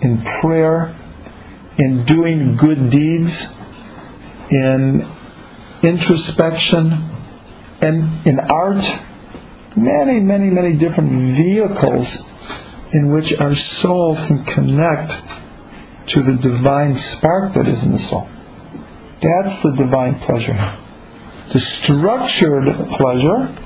in 0.00 0.22
prayer, 0.40 0.96
in 1.78 2.04
doing 2.06 2.56
good 2.56 2.90
deeds, 2.90 3.32
in 4.50 5.06
introspection, 5.82 6.92
and 7.80 8.26
in 8.26 8.40
art. 8.40 9.09
Many, 9.76 10.20
many, 10.20 10.50
many 10.50 10.74
different 10.74 11.36
vehicles 11.36 12.08
in 12.92 13.12
which 13.12 13.32
our 13.38 13.54
soul 13.54 14.16
can 14.16 14.44
connect 14.44 16.08
to 16.08 16.22
the 16.22 16.32
divine 16.34 16.98
spark 17.12 17.54
that 17.54 17.68
is 17.68 17.82
in 17.82 17.92
the 17.92 18.08
soul. 18.08 18.28
That's 19.22 19.62
the 19.62 19.72
divine 19.76 20.18
pleasure. 20.20 20.78
The 21.52 21.60
structured 21.60 22.88
pleasure 22.96 23.58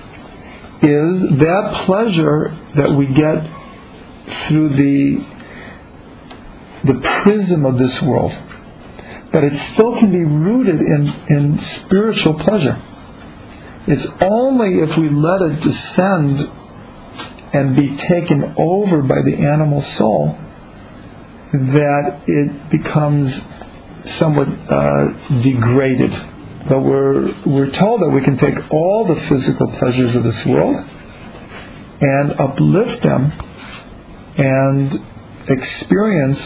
is 0.83 1.39
that 1.39 1.83
pleasure 1.87 2.59
that 2.77 2.93
we 2.93 3.07
get 3.07 4.49
through 4.49 4.69
the 4.71 5.35
the 6.85 7.01
prism 7.23 7.65
of 7.65 7.79
this 7.79 8.03
world. 8.03 8.33
But 9.33 9.45
it 9.45 9.73
still 9.73 9.99
can 9.99 10.13
be 10.13 10.23
rooted 10.23 10.81
in, 10.81 11.09
in 11.29 11.65
spiritual 11.87 12.35
pleasure. 12.35 12.81
It's 13.87 14.07
only 14.21 14.81
if 14.81 14.97
we 14.97 15.09
let 15.11 15.43
it 15.43 15.61
descend 15.61 16.51
and 17.53 17.77
be 17.77 17.97
taken 17.97 18.55
over 18.57 19.03
by 19.03 19.23
the 19.23 19.37
animal 19.37 19.83
soul 19.83 20.39
that 21.53 22.23
it 22.27 22.71
becomes 22.71 23.33
somewhat 24.19 24.49
uh, 24.49 25.41
degraded. 25.43 26.11
But 26.69 26.81
we're, 26.81 27.43
we're 27.45 27.71
told 27.71 28.01
that 28.01 28.11
we 28.11 28.23
can 28.23 28.39
take 28.39 28.73
all 28.73 29.07
the 29.07 29.21
physical 29.29 29.71
pleasures 29.73 30.17
of 30.17 30.25
this 30.25 30.45
world 30.47 30.77
and 32.01 32.33
uplift 32.41 33.03
them 33.03 33.33
and 34.37 35.05
experience 35.49 36.39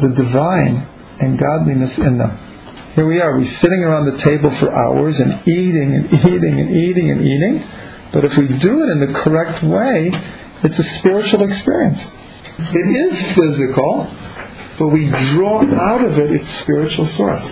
the 0.00 0.12
divine 0.16 0.88
and 1.20 1.38
godliness 1.38 1.96
in 1.98 2.18
them. 2.18 2.45
Here 2.96 3.06
we 3.06 3.20
are, 3.20 3.36
we're 3.36 3.58
sitting 3.58 3.84
around 3.84 4.06
the 4.06 4.16
table 4.22 4.50
for 4.56 4.72
hours 4.74 5.20
and 5.20 5.46
eating 5.46 5.92
and 5.92 6.14
eating 6.14 6.60
and 6.60 6.74
eating 6.74 7.10
and 7.10 7.20
eating. 7.20 7.62
But 8.10 8.24
if 8.24 8.34
we 8.38 8.48
do 8.48 8.84
it 8.84 8.88
in 8.88 9.00
the 9.00 9.20
correct 9.20 9.62
way, 9.62 10.10
it's 10.62 10.78
a 10.78 10.98
spiritual 10.98 11.42
experience. 11.42 12.00
It 12.58 12.96
is 12.96 13.34
physical, 13.34 14.10
but 14.78 14.88
we 14.88 15.10
draw 15.10 15.62
out 15.74 16.06
of 16.06 16.18
it 16.18 16.32
its 16.32 16.48
spiritual 16.60 17.04
source. 17.08 17.42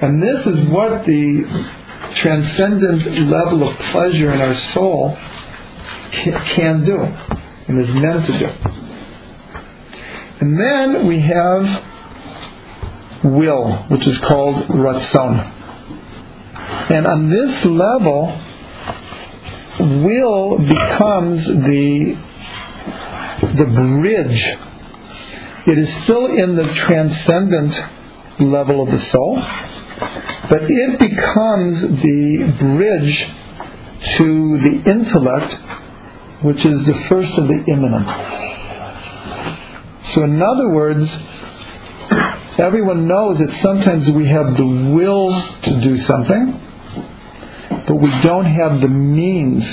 And 0.00 0.22
this 0.22 0.46
is 0.46 0.68
what 0.68 1.04
the 1.04 1.66
transcendent 2.14 3.28
level 3.28 3.68
of 3.68 3.76
pleasure 3.90 4.32
in 4.32 4.40
our 4.40 4.54
soul 4.54 5.18
can 6.12 6.84
do 6.84 6.96
and 6.96 7.80
is 7.80 7.92
meant 7.92 8.24
to 8.26 8.38
do. 8.38 8.46
And 10.38 10.56
then 10.56 11.08
we 11.08 11.18
have 11.18 11.97
will, 13.24 13.76
which 13.88 14.06
is 14.06 14.18
called 14.18 14.66
ratzon. 14.68 15.54
And 16.90 17.06
on 17.06 17.30
this 17.30 17.64
level, 17.64 18.40
will 19.78 20.58
becomes 20.58 21.46
the 21.46 22.18
the 23.54 23.66
bridge 23.66 24.58
it 25.68 25.76
is 25.76 26.02
still 26.04 26.26
in 26.26 26.56
the 26.56 26.72
transcendent 26.72 27.78
level 28.40 28.80
of 28.80 28.90
the 28.90 29.00
soul, 29.10 29.36
but 30.48 30.62
it 30.62 30.98
becomes 30.98 31.82
the 31.82 32.54
bridge 32.58 33.30
to 34.16 34.58
the 34.60 34.90
intellect, 34.90 35.52
which 36.42 36.64
is 36.64 36.86
the 36.86 36.94
first 37.10 37.36
of 37.36 37.48
the 37.48 37.64
immanent. 37.68 38.06
So, 40.14 40.24
in 40.24 40.40
other 40.40 40.70
words, 40.70 41.12
everyone 42.58 43.06
knows 43.06 43.38
that 43.38 43.60
sometimes 43.62 44.08
we 44.10 44.26
have 44.26 44.56
the 44.56 44.66
will 44.66 45.30
to 45.62 45.80
do 45.80 45.98
something, 45.98 46.60
but 47.86 47.94
we 47.94 48.10
don't 48.22 48.46
have 48.46 48.80
the 48.80 48.88
means 48.88 49.64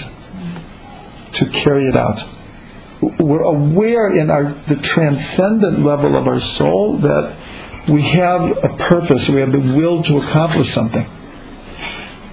to 1.33 1.45
carry 1.49 1.87
it 1.87 1.95
out 1.95 2.35
we're 3.19 3.43
aware 3.43 4.09
in 4.17 4.29
our 4.29 4.43
the 4.67 4.75
transcendent 4.75 5.85
level 5.85 6.17
of 6.17 6.27
our 6.27 6.39
soul 6.57 6.99
that 6.99 7.89
we 7.89 8.01
have 8.01 8.41
a 8.41 8.77
purpose, 8.77 9.27
we 9.29 9.41
have 9.41 9.51
the 9.51 9.59
will 9.59 10.03
to 10.03 10.17
accomplish 10.17 10.73
something. 10.73 11.11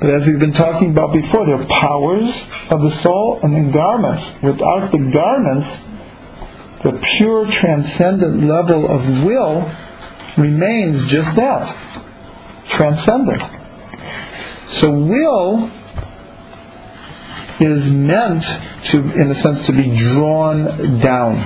But 0.01 0.11
as 0.11 0.27
we've 0.27 0.39
been 0.39 0.55
talking 0.55 0.91
about 0.91 1.13
before, 1.13 1.47
there 1.47 1.61
are 1.61 1.67
powers 1.67 2.31
of 2.71 2.83
the 2.83 3.01
soul 3.03 3.41
and 3.43 3.55
then 3.55 3.71
garments. 3.71 4.43
Without 4.43 4.91
the 4.91 5.11
garments, 5.13 5.69
the 6.83 7.01
pure 7.17 7.51
transcendent 7.53 8.45
level 8.45 8.89
of 8.89 9.25
will 9.25 9.61
remains 10.37 11.11
just 11.11 11.37
that 11.37 12.01
transcendent. 12.71 13.43
So, 14.81 14.91
will 14.91 15.71
is 17.61 17.85
meant 17.91 18.43
to, 18.91 18.99
in 18.99 19.31
a 19.31 19.43
sense, 19.43 19.67
to 19.67 19.73
be 19.73 19.97
drawn 19.97 21.01
down. 21.01 21.37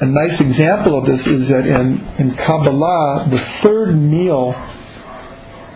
A 0.00 0.06
nice 0.06 0.40
example 0.40 0.98
of 0.98 1.06
this 1.06 1.26
is 1.26 1.48
that 1.48 1.66
in, 1.66 2.00
in 2.18 2.34
Kabbalah, 2.34 3.28
the 3.30 3.60
third 3.62 3.94
meal 3.94 4.54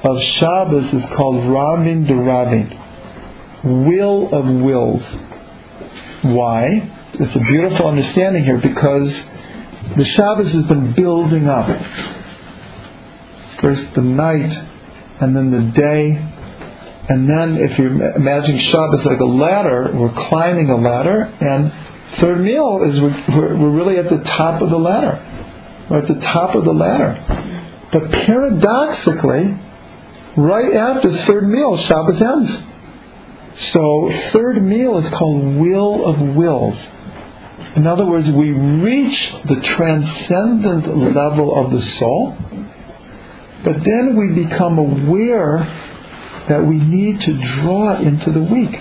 of 0.03 0.23
Shabbos 0.23 0.93
is 0.95 1.05
called 1.15 1.45
Ravin 1.45 2.05
de 2.07 2.15
will 3.65 4.29
of 4.33 4.47
wills. 4.63 5.03
Why? 6.23 6.91
It's 7.15 7.37
a 7.37 7.41
beautiful 7.41 7.87
understanding 7.87 8.45
here 8.45 8.59
because 8.59 9.15
the 9.97 10.05
Shabbos 10.05 10.53
has 10.53 10.65
been 10.65 10.93
building 10.93 11.49
up. 11.49 11.67
First 13.61 13.95
the 13.95 14.03
night, 14.03 14.67
and 15.21 15.37
then 15.37 15.51
the 15.51 15.73
day, 15.73 16.35
and 17.09 17.29
then, 17.29 17.59
if 17.59 17.79
you 17.79 17.87
imagine 17.89 18.59
Shabbos 18.59 19.05
like 19.05 19.21
a 19.21 19.27
ladder, 19.27 19.91
we're 19.95 20.29
climbing 20.29 20.71
a 20.71 20.77
ladder, 20.77 21.23
and 21.23 21.71
third 22.19 22.41
meal 22.41 22.83
is 22.83 22.99
we're, 22.99 23.57
we're 23.57 23.71
really 23.71 23.99
at 23.99 24.09
the 24.09 24.25
top 24.25 24.63
of 24.63 24.71
the 24.71 24.79
ladder. 24.79 25.21
We're 25.91 25.99
at 25.99 26.09
the 26.09 26.21
top 26.21 26.55
of 26.55 26.65
the 26.65 26.73
ladder. 26.73 27.53
But 27.93 28.11
paradoxically, 28.11 29.55
right 30.37 30.75
after 30.75 31.15
third 31.27 31.47
meal, 31.47 31.77
Shabbos 31.77 32.23
ends. 32.23 32.63
So, 33.73 34.31
third 34.33 34.63
meal 34.63 34.97
is 34.99 35.09
called 35.11 35.57
will 35.57 36.07
of 36.07 36.21
wills. 36.35 36.79
In 37.77 37.89
other 37.89 38.07
words, 38.07 38.31
we 38.31 38.53
reach 38.53 39.35
the 39.47 39.61
transcendent 39.61 41.15
level 41.15 41.55
of 41.57 41.73
the 41.73 41.83
soul, 41.99 42.37
but 43.65 43.83
then 43.83 44.17
we 44.17 44.45
become 44.45 44.79
aware 44.79 45.59
that 46.49 46.65
we 46.65 46.77
need 46.77 47.21
to 47.23 47.33
draw 47.33 47.97
into 47.97 48.31
the 48.31 48.43
week. 48.43 48.81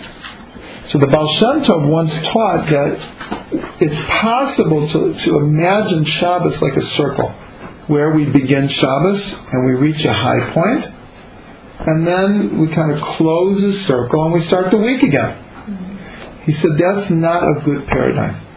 So 0.89 0.99
the 0.99 1.07
Baal 1.07 1.27
Shem 1.35 1.63
Tov 1.63 1.87
once 1.89 2.11
taught 2.11 2.69
that 2.69 3.73
it's 3.79 3.99
possible 4.21 4.87
to, 4.87 5.13
to 5.17 5.37
imagine 5.37 6.05
Shabbos 6.05 6.61
like 6.61 6.75
a 6.75 6.85
circle, 6.91 7.29
where 7.87 8.11
we 8.11 8.25
begin 8.25 8.67
Shabbos 8.67 9.33
and 9.51 9.65
we 9.65 9.71
reach 9.73 10.05
a 10.05 10.13
high 10.13 10.51
point, 10.53 10.93
and 11.79 12.05
then 12.05 12.59
we 12.59 12.67
kind 12.67 12.91
of 12.91 13.01
close 13.01 13.59
the 13.59 13.73
circle 13.85 14.23
and 14.25 14.33
we 14.33 14.45
start 14.45 14.69
the 14.69 14.77
week 14.77 15.01
again. 15.01 15.39
He 16.43 16.53
said 16.53 16.71
that's 16.77 17.09
not 17.09 17.41
a 17.41 17.61
good 17.61 17.87
paradigm. 17.87 18.52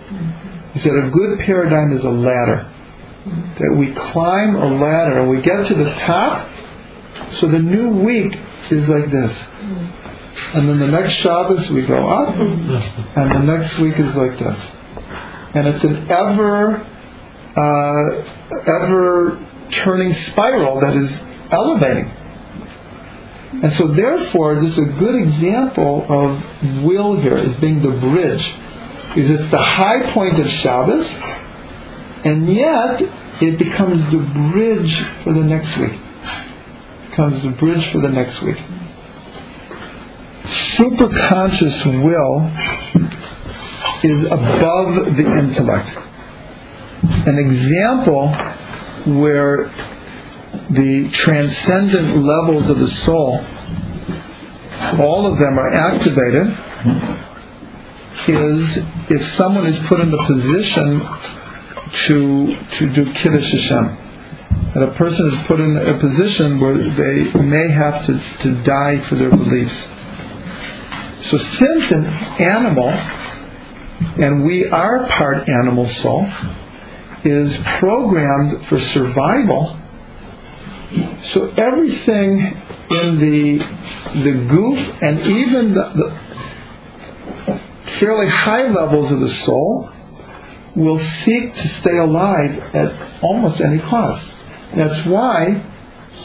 He 0.76 0.82
said 0.82 0.92
a 0.94 1.08
good 1.08 1.38
paradigm 1.38 1.96
is 1.96 2.04
a 2.04 2.10
ladder. 2.10 2.70
That 3.58 3.76
we 3.78 3.92
climb 3.92 4.56
a 4.56 4.66
ladder 4.66 5.20
and 5.20 5.30
we 5.30 5.40
get 5.40 5.66
to 5.68 5.74
the 5.74 5.90
top, 6.00 6.50
so 7.36 7.48
the 7.48 7.58
new 7.58 8.04
week 8.04 8.36
is 8.70 8.86
like 8.86 9.10
this. 9.10 9.42
And 10.52 10.68
then 10.68 10.78
the 10.78 10.88
next 10.88 11.14
Shabbos 11.14 11.70
we 11.70 11.86
go 11.86 12.06
up, 12.06 12.28
and 12.36 13.30
the 13.30 13.56
next 13.56 13.78
week 13.78 13.98
is 13.98 14.14
like 14.16 14.38
this. 14.38 14.70
And 15.54 15.66
it's 15.68 15.82
an 15.82 16.10
ever, 16.10 16.86
uh, 17.56 18.24
ever 18.66 19.46
turning 19.70 20.12
spiral 20.30 20.80
that 20.80 20.94
is 20.94 21.10
elevating. 21.50 22.12
And 23.62 23.72
so, 23.76 23.88
therefore, 23.88 24.60
this 24.60 24.72
is 24.72 24.78
a 24.78 24.92
good 24.98 25.14
example 25.14 26.04
of 26.06 26.82
will 26.84 27.18
here 27.18 27.38
as 27.38 27.56
being 27.60 27.80
the 27.80 27.98
bridge. 27.98 28.54
Is 29.16 29.30
it's 29.30 29.50
the 29.50 29.62
high 29.62 30.12
point 30.12 30.38
of 30.38 30.50
Shabbos, 30.50 31.06
And 32.24 32.52
yet, 32.52 33.00
it 33.40 33.58
becomes 33.58 34.10
the 34.12 34.18
bridge 34.52 34.94
for 35.24 35.32
the 35.32 35.42
next 35.42 35.76
week. 35.78 35.92
It 35.92 37.10
becomes 37.10 37.42
the 37.42 37.50
bridge 37.50 37.90
for 37.92 38.00
the 38.00 38.08
next 38.08 38.42
week. 38.42 38.58
Superconscious 40.76 42.04
will 42.04 42.50
is 44.02 44.26
above 44.26 45.16
the 45.16 45.38
intellect. 45.38 45.96
An 47.02 47.38
example 47.38 48.28
where 49.18 49.70
the 50.70 51.10
transcendent 51.12 52.22
levels 52.22 52.68
of 52.68 52.78
the 52.78 52.88
soul, 53.04 53.44
all 55.00 55.26
of 55.32 55.38
them 55.38 55.58
are 55.58 55.72
activated, 55.72 56.48
is 58.28 58.78
if 59.10 59.36
someone 59.36 59.66
is 59.66 59.78
put 59.88 60.00
in 60.00 60.10
the 60.10 60.22
position 60.26 61.00
to 62.06 62.56
to 62.78 62.92
do 62.92 63.12
kiddush 63.12 63.52
Hashem. 63.52 63.98
That 64.74 64.82
a 64.82 64.92
person 64.94 65.28
is 65.28 65.46
put 65.46 65.60
in 65.60 65.76
a 65.76 65.98
position 65.98 66.60
where 66.60 66.76
they 66.76 67.32
may 67.40 67.70
have 67.70 68.04
to, 68.06 68.38
to 68.40 68.62
die 68.62 69.00
for 69.08 69.14
their 69.14 69.30
beliefs. 69.30 69.74
So 71.30 71.38
since 71.38 71.90
an 71.92 72.04
animal, 72.04 72.88
and 72.88 74.44
we 74.44 74.66
are 74.66 75.06
part 75.08 75.48
animal 75.48 75.88
soul, 75.88 76.26
is 77.24 77.56
programmed 77.78 78.66
for 78.66 78.78
survival, 78.80 79.80
so 81.32 81.50
everything 81.56 82.62
in 82.90 83.18
the 83.18 83.58
the 84.14 84.30
guf 84.48 85.02
and 85.02 85.20
even 85.20 85.74
the, 85.74 85.92
the 85.94 86.35
fairly 87.98 88.28
high 88.28 88.68
levels 88.68 89.10
of 89.12 89.20
the 89.20 89.28
soul 89.44 89.90
will 90.74 90.98
seek 90.98 91.54
to 91.54 91.68
stay 91.80 91.96
alive 91.96 92.58
at 92.74 93.22
almost 93.22 93.60
any 93.60 93.78
cost. 93.78 94.26
That's 94.76 95.06
why, 95.06 95.62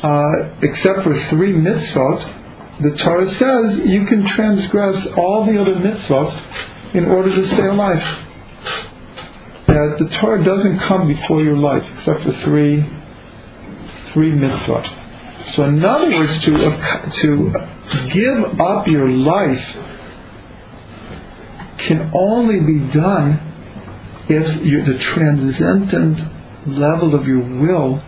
uh, 0.04 0.56
except 0.62 1.04
for 1.04 1.18
three 1.30 1.54
mitzvot, 1.54 2.82
the 2.82 2.98
Torah 2.98 3.34
says 3.36 3.86
you 3.86 4.06
can 4.06 4.26
transgress 4.26 5.08
all 5.16 5.46
the 5.46 5.60
other 5.60 5.76
mitzvot 5.76 6.96
in 6.96 7.06
order 7.06 7.34
to 7.34 7.56
stay 7.56 7.68
alive. 7.68 8.28
That 9.68 9.96
the 10.00 10.10
Torah 10.18 10.44
doesn't 10.44 10.80
come 10.80 11.08
before 11.08 11.42
your 11.42 11.58
life, 11.58 11.88
except 11.98 12.24
for 12.24 12.34
three, 12.44 12.84
three 14.14 14.32
mitzvot. 14.32 15.54
So, 15.54 15.64
in 15.64 15.84
other 15.84 16.10
words, 16.10 16.44
to 16.46 16.52
to 17.22 18.10
give 18.12 18.60
up 18.60 18.88
your 18.88 19.08
life 19.08 19.78
can 21.82 22.12
only 22.14 22.60
be 22.60 22.80
done 22.92 23.40
if 24.30 24.86
the 24.86 24.98
transcendent 25.00 26.20
level 26.68 27.16
of 27.16 27.28
your 27.28 27.42
will 27.42 28.04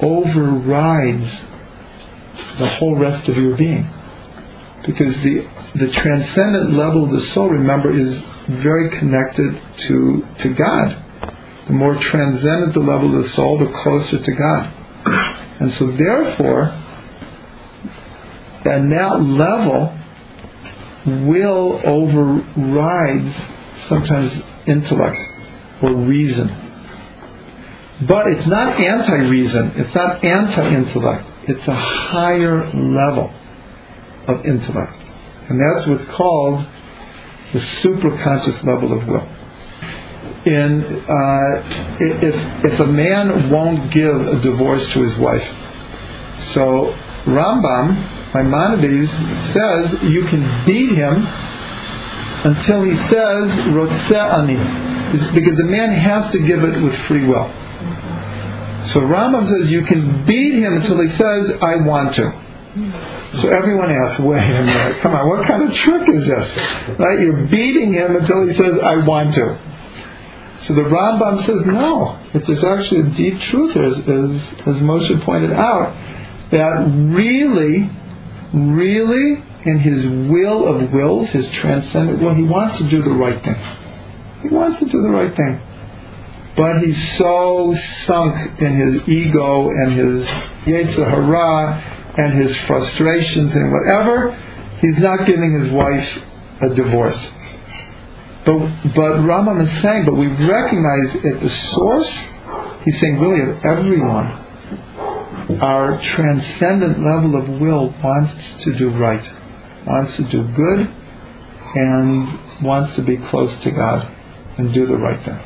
overrides 0.00 1.30
the 2.58 2.68
whole 2.68 2.96
rest 2.96 3.28
of 3.28 3.36
your 3.36 3.56
being. 3.56 3.90
Because 4.86 5.14
the, 5.16 5.48
the 5.74 5.90
transcendent 5.90 6.72
level 6.72 7.04
of 7.04 7.10
the 7.10 7.26
soul, 7.32 7.48
remember, 7.48 7.90
is 7.90 8.22
very 8.48 8.90
connected 8.98 9.60
to, 9.88 10.26
to 10.38 10.54
God. 10.54 11.02
The 11.66 11.72
more 11.72 11.96
transcendent 11.96 12.74
the 12.74 12.80
level 12.80 13.16
of 13.16 13.24
the 13.24 13.30
soul, 13.30 13.58
the 13.58 13.72
closer 13.72 14.18
to 14.22 14.32
God. 14.32 14.72
And 15.58 15.72
so, 15.74 15.90
therefore, 15.90 16.66
at 18.64 18.88
that 18.90 19.22
level, 19.22 19.95
will 21.06 21.80
overrides 21.84 23.34
sometimes 23.88 24.42
intellect 24.66 25.20
or 25.82 25.94
reason. 25.94 26.48
But 28.02 28.26
it's 28.26 28.46
not 28.46 28.78
anti 28.78 29.28
reason, 29.28 29.72
it's 29.76 29.94
not 29.94 30.22
anti 30.24 30.74
intellect, 30.74 31.26
it's 31.48 31.66
a 31.66 31.74
higher 31.74 32.70
level 32.72 33.32
of 34.26 34.44
intellect. 34.44 34.96
And 35.48 35.60
that's 35.60 35.86
what's 35.86 36.04
called 36.16 36.66
the 37.52 37.60
superconscious 37.60 38.64
level 38.64 38.92
of 38.92 39.06
will. 39.06 39.28
In, 40.44 40.84
uh, 41.08 41.96
if, 42.00 42.64
if 42.72 42.80
a 42.80 42.86
man 42.86 43.50
won't 43.50 43.90
give 43.92 44.20
a 44.20 44.40
divorce 44.40 44.86
to 44.92 45.02
his 45.02 45.16
wife, 45.16 45.46
so 46.52 46.94
Rambam, 47.24 48.15
Maimonides, 48.42 49.10
says 49.52 50.02
you 50.02 50.26
can 50.26 50.66
beat 50.66 50.90
him 50.92 51.26
until 52.44 52.82
he 52.84 52.96
says, 53.08 53.50
ani, 54.10 54.56
because 55.34 55.56
the 55.56 55.64
man 55.64 55.92
has 55.92 56.30
to 56.32 56.38
give 56.38 56.62
it 56.62 56.82
with 56.82 56.94
free 57.06 57.26
will. 57.26 57.50
So 58.92 59.00
Rambam 59.00 59.48
says 59.48 59.70
you 59.70 59.82
can 59.82 60.24
beat 60.26 60.54
him 60.54 60.76
until 60.76 61.00
he 61.00 61.10
says, 61.16 61.50
I 61.60 61.76
want 61.76 62.14
to. 62.14 62.42
So 63.40 63.48
everyone 63.48 63.90
asks, 63.90 64.20
wait 64.20 64.38
a 64.38 64.62
minute, 64.62 65.00
come 65.00 65.14
on, 65.14 65.28
what 65.28 65.46
kind 65.46 65.62
of 65.62 65.74
trick 65.74 66.08
is 66.08 66.26
this? 66.26 66.56
Right? 66.98 67.18
You're 67.18 67.46
beating 67.46 67.92
him 67.92 68.16
until 68.16 68.46
he 68.46 68.54
says, 68.54 68.78
I 68.82 68.98
want 68.98 69.34
to. 69.34 69.58
So 70.62 70.74
the 70.74 70.82
Rambam 70.82 71.44
says, 71.44 71.66
no, 71.66 72.18
it's 72.32 72.64
actually 72.64 73.00
a 73.00 73.10
deep 73.14 73.40
truth, 73.50 73.76
as, 73.76 73.98
as, 73.98 74.66
as 74.66 74.82
Moshe 74.82 75.24
pointed 75.24 75.52
out, 75.52 75.92
that 76.52 76.86
really, 77.12 77.90
really, 78.52 79.42
in 79.64 79.78
his 79.78 80.06
will 80.30 80.66
of 80.66 80.92
wills, 80.92 81.30
his 81.30 81.46
transcendent 81.54 82.20
will, 82.20 82.34
he 82.34 82.44
wants 82.44 82.78
to 82.78 82.88
do 82.88 83.02
the 83.02 83.10
right 83.10 83.42
thing. 83.42 83.56
He 84.42 84.48
wants 84.48 84.78
to 84.78 84.86
do 84.86 85.02
the 85.02 85.10
right 85.10 85.34
thing. 85.34 85.60
But 86.56 86.82
he's 86.82 87.18
so 87.18 87.76
sunk 88.06 88.60
in 88.60 88.72
his 88.74 89.08
ego 89.08 89.68
and 89.68 89.92
his 89.92 90.26
Yetzer 90.64 91.08
Hara 91.08 92.14
and 92.16 92.40
his 92.40 92.56
frustrations 92.66 93.54
and 93.54 93.72
whatever, 93.72 94.32
he's 94.80 94.98
not 94.98 95.26
giving 95.26 95.60
his 95.60 95.70
wife 95.70 96.22
a 96.62 96.74
divorce. 96.74 97.18
But, 98.46 98.58
but 98.94 99.12
Rambam 99.26 99.66
is 99.66 99.82
saying, 99.82 100.06
but 100.06 100.14
we 100.14 100.28
recognize 100.28 101.16
at 101.16 101.40
the 101.40 101.50
source, 101.50 102.10
he's 102.84 102.98
saying 103.00 103.18
really 103.18 103.42
of 103.42 103.64
everyone, 103.64 104.45
our 105.60 106.00
transcendent 106.02 107.02
level 107.02 107.36
of 107.36 107.48
will 107.60 107.94
wants 108.02 108.34
to 108.64 108.74
do 108.74 108.90
right, 108.90 109.30
wants 109.86 110.16
to 110.16 110.24
do 110.24 110.42
good, 110.42 110.90
and 111.74 112.62
wants 112.62 112.96
to 112.96 113.02
be 113.02 113.16
close 113.16 113.52
to 113.62 113.70
God 113.70 114.10
and 114.58 114.72
do 114.72 114.86
the 114.86 114.96
right 114.96 115.22
thing. 115.24 115.38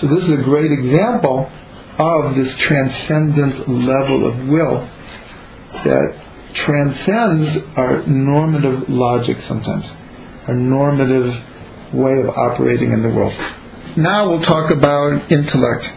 So 0.00 0.06
this 0.08 0.24
is 0.24 0.30
a 0.30 0.42
great 0.42 0.70
example 0.70 1.50
of 1.98 2.34
this 2.36 2.54
transcendent 2.56 3.68
level 3.68 4.26
of 4.26 4.48
will 4.48 4.88
that 5.84 6.22
transcends 6.52 7.64
our 7.76 8.06
normative 8.06 8.88
logic 8.88 9.38
sometimes, 9.48 9.86
our 10.46 10.54
normative 10.54 11.34
way 11.92 12.20
of 12.20 12.28
operating 12.28 12.92
in 12.92 13.02
the 13.02 13.10
world. 13.10 13.34
Now 13.96 14.28
we'll 14.28 14.42
talk 14.42 14.70
about 14.70 15.32
intellect. 15.32 15.90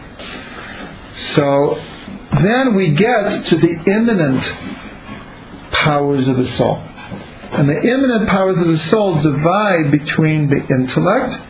So 1.34 1.82
then 2.44 2.74
we 2.74 2.94
get 2.94 3.46
to 3.46 3.56
the 3.56 3.82
immanent 3.86 4.42
powers 5.72 6.28
of 6.28 6.36
the 6.36 6.46
soul. 6.56 6.76
And 6.76 7.68
the 7.68 7.80
immanent 7.80 8.28
powers 8.28 8.58
of 8.58 8.66
the 8.66 8.78
soul 8.88 9.20
divide 9.20 9.90
between 9.90 10.48
the 10.48 10.66
intellect 10.66 11.40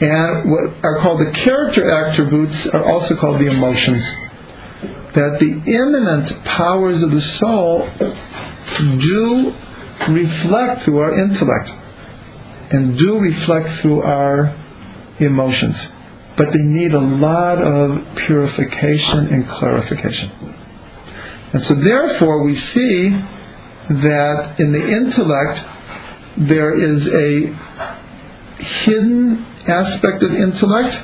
and 0.00 0.50
what 0.50 0.84
are 0.84 0.98
called 1.00 1.20
the 1.20 1.30
character 1.32 1.90
attributes 1.90 2.66
are 2.68 2.84
also 2.84 3.16
called 3.16 3.40
the 3.40 3.46
emotions. 3.46 4.02
That 5.14 5.38
the 5.40 5.72
immanent 5.72 6.44
powers 6.44 7.02
of 7.02 7.10
the 7.10 7.20
soul 7.20 7.88
do 8.78 9.54
reflect 10.08 10.84
through 10.84 10.98
our 10.98 11.18
intellect 11.18 11.72
and 12.70 12.98
do 12.98 13.18
reflect 13.18 13.80
through 13.80 14.02
our 14.02 14.54
emotions. 15.18 15.76
But 16.38 16.52
they 16.52 16.62
need 16.62 16.94
a 16.94 17.00
lot 17.00 17.58
of 17.60 18.16
purification 18.16 19.26
and 19.26 19.48
clarification. 19.48 20.30
And 21.52 21.64
so, 21.64 21.74
therefore, 21.74 22.44
we 22.44 22.54
see 22.54 23.08
that 23.90 24.54
in 24.60 24.70
the 24.72 24.88
intellect 24.88 25.64
there 26.36 26.72
is 26.72 27.06
a 27.08 27.56
hidden 28.62 29.44
aspect 29.66 30.22
of 30.22 30.32
intellect, 30.32 30.94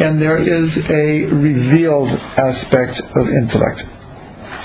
and 0.00 0.22
there 0.22 0.38
is 0.38 0.76
a 0.88 1.26
revealed 1.26 2.08
aspect 2.08 3.00
of 3.00 3.28
intellect. 3.28 3.84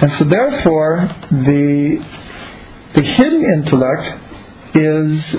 And 0.02 0.12
so, 0.14 0.24
therefore, 0.24 1.14
the 1.32 2.06
the 2.94 3.02
hidden 3.02 3.44
intellect 3.44 4.22
is, 4.74 5.36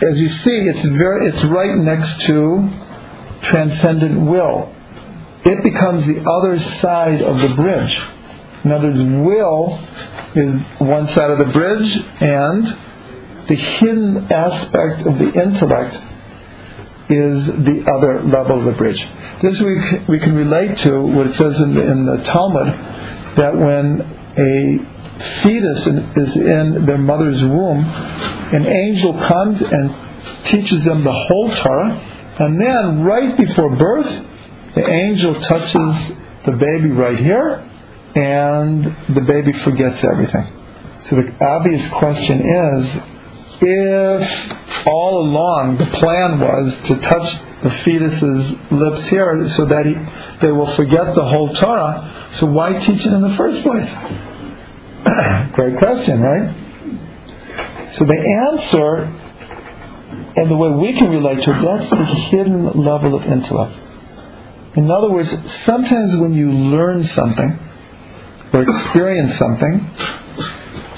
as 0.00 0.18
you 0.18 0.30
see, 0.30 0.68
it's 0.68 0.86
very, 0.96 1.28
it's 1.28 1.44
right 1.44 1.76
next 1.76 2.22
to 2.22 2.70
transcendent 3.42 4.20
will. 4.26 4.74
It 5.44 5.62
becomes 5.62 6.06
the 6.06 6.28
other 6.28 6.58
side 6.80 7.22
of 7.22 7.36
the 7.38 7.54
bridge. 7.54 8.00
In 8.64 8.72
other 8.72 8.88
words, 8.88 8.98
will 8.98 9.88
is 10.34 10.60
one 10.78 11.08
side 11.08 11.30
of 11.30 11.38
the 11.38 11.52
bridge, 11.52 11.96
and 12.20 12.66
the 13.48 13.54
hidden 13.56 14.30
aspect 14.30 15.06
of 15.06 15.18
the 15.18 15.32
intellect 15.32 15.94
is 17.10 17.46
the 17.46 17.84
other 17.92 18.22
level 18.22 18.60
of 18.60 18.64
the 18.66 18.72
bridge. 18.72 19.04
This 19.42 19.58
we, 19.60 19.98
we 20.08 20.20
can 20.20 20.36
relate 20.36 20.78
to 20.78 21.00
what 21.02 21.26
it 21.26 21.36
says 21.36 21.58
in 21.60 21.74
the, 21.74 21.90
in 21.90 22.06
the 22.06 22.22
Talmud 22.22 22.68
that 23.36 23.56
when 23.56 24.00
a 24.36 25.42
fetus 25.42 25.86
in, 25.86 25.98
is 26.16 26.36
in 26.36 26.86
their 26.86 26.98
mother's 26.98 27.42
womb, 27.42 27.84
an 27.84 28.66
angel 28.66 29.14
comes 29.14 29.60
and 29.60 30.46
teaches 30.46 30.84
them 30.84 31.02
the 31.02 31.12
whole 31.12 31.54
Torah, 31.56 32.09
and 32.40 32.60
then 32.60 33.02
right 33.04 33.36
before 33.36 33.76
birth, 33.76 34.26
the 34.74 34.90
angel 34.90 35.34
touches 35.34 36.16
the 36.46 36.52
baby 36.52 36.90
right 36.90 37.18
here, 37.18 37.70
and 38.14 38.84
the 39.14 39.20
baby 39.20 39.52
forgets 39.52 40.02
everything. 40.02 40.46
So 41.04 41.16
the 41.16 41.44
obvious 41.44 41.86
question 41.92 42.40
is 42.40 43.02
if 43.62 44.86
all 44.86 45.22
along 45.22 45.76
the 45.76 45.86
plan 45.98 46.40
was 46.40 46.74
to 46.86 46.96
touch 47.00 47.40
the 47.62 47.70
fetus's 47.84 48.56
lips 48.70 49.08
here 49.08 49.48
so 49.50 49.66
that 49.66 49.84
he, 49.84 49.94
they 50.40 50.50
will 50.50 50.74
forget 50.74 51.14
the 51.14 51.24
whole 51.24 51.54
Torah, 51.54 52.30
so 52.36 52.46
why 52.46 52.72
teach 52.78 53.04
it 53.04 53.12
in 53.12 53.20
the 53.20 53.36
first 53.36 53.62
place? 53.62 53.90
Great 55.52 55.76
question, 55.78 56.20
right? 56.20 56.54
So 57.92 58.04
the 58.04 58.48
answer, 58.52 59.19
and 60.36 60.50
the 60.50 60.56
way 60.56 60.70
we 60.70 60.92
can 60.92 61.10
relate 61.10 61.42
to 61.42 61.50
it, 61.50 61.64
that's 61.64 61.90
the 61.90 62.04
hidden 62.04 62.84
level 62.84 63.14
of 63.14 63.24
intellect. 63.24 63.76
In 64.76 64.90
other 64.90 65.10
words, 65.10 65.28
sometimes 65.64 66.16
when 66.16 66.34
you 66.34 66.52
learn 66.52 67.04
something 67.04 67.58
or 68.52 68.62
experience 68.62 69.36
something, 69.38 69.90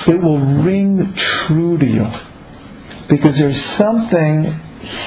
it 0.07 0.23
will 0.23 0.39
ring 0.39 1.15
true 1.15 1.79
to 1.79 1.87
you 1.87 2.07
because 3.09 3.37
there's 3.39 3.63
something 3.77 4.45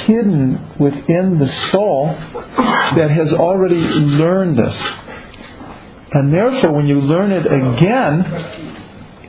hidden 0.05 0.77
within 0.79 1.37
the 1.37 1.47
soul 1.69 2.07
that 2.07 3.11
has 3.11 3.33
already 3.33 3.75
learned 3.75 4.57
this. 4.57 4.75
And 6.11 6.33
therefore, 6.33 6.71
when 6.71 6.87
you 6.87 7.01
learn 7.01 7.31
it 7.31 7.45
again, 7.45 8.25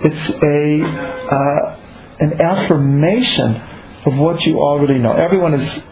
it's 0.01 0.31
a 0.43 0.83
uh, 1.35 1.77
an 2.19 2.41
affirmation 2.41 3.76
of 4.07 4.17
what 4.17 4.41
you 4.45 4.59
already 4.59 4.99
know. 4.99 5.13
Everyone 5.13 5.59
has 5.59 5.83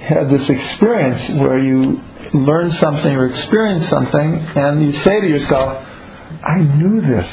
had 0.00 0.30
this 0.30 0.48
experience 0.48 1.40
where 1.40 1.58
you 1.58 2.00
learn 2.34 2.72
something 2.72 3.16
or 3.16 3.26
experience 3.26 3.88
something, 3.88 4.34
and 4.34 4.82
you 4.82 4.92
say 5.00 5.20
to 5.20 5.28
yourself, 5.28 5.86
"I 6.42 6.58
knew 6.58 7.00
this." 7.00 7.28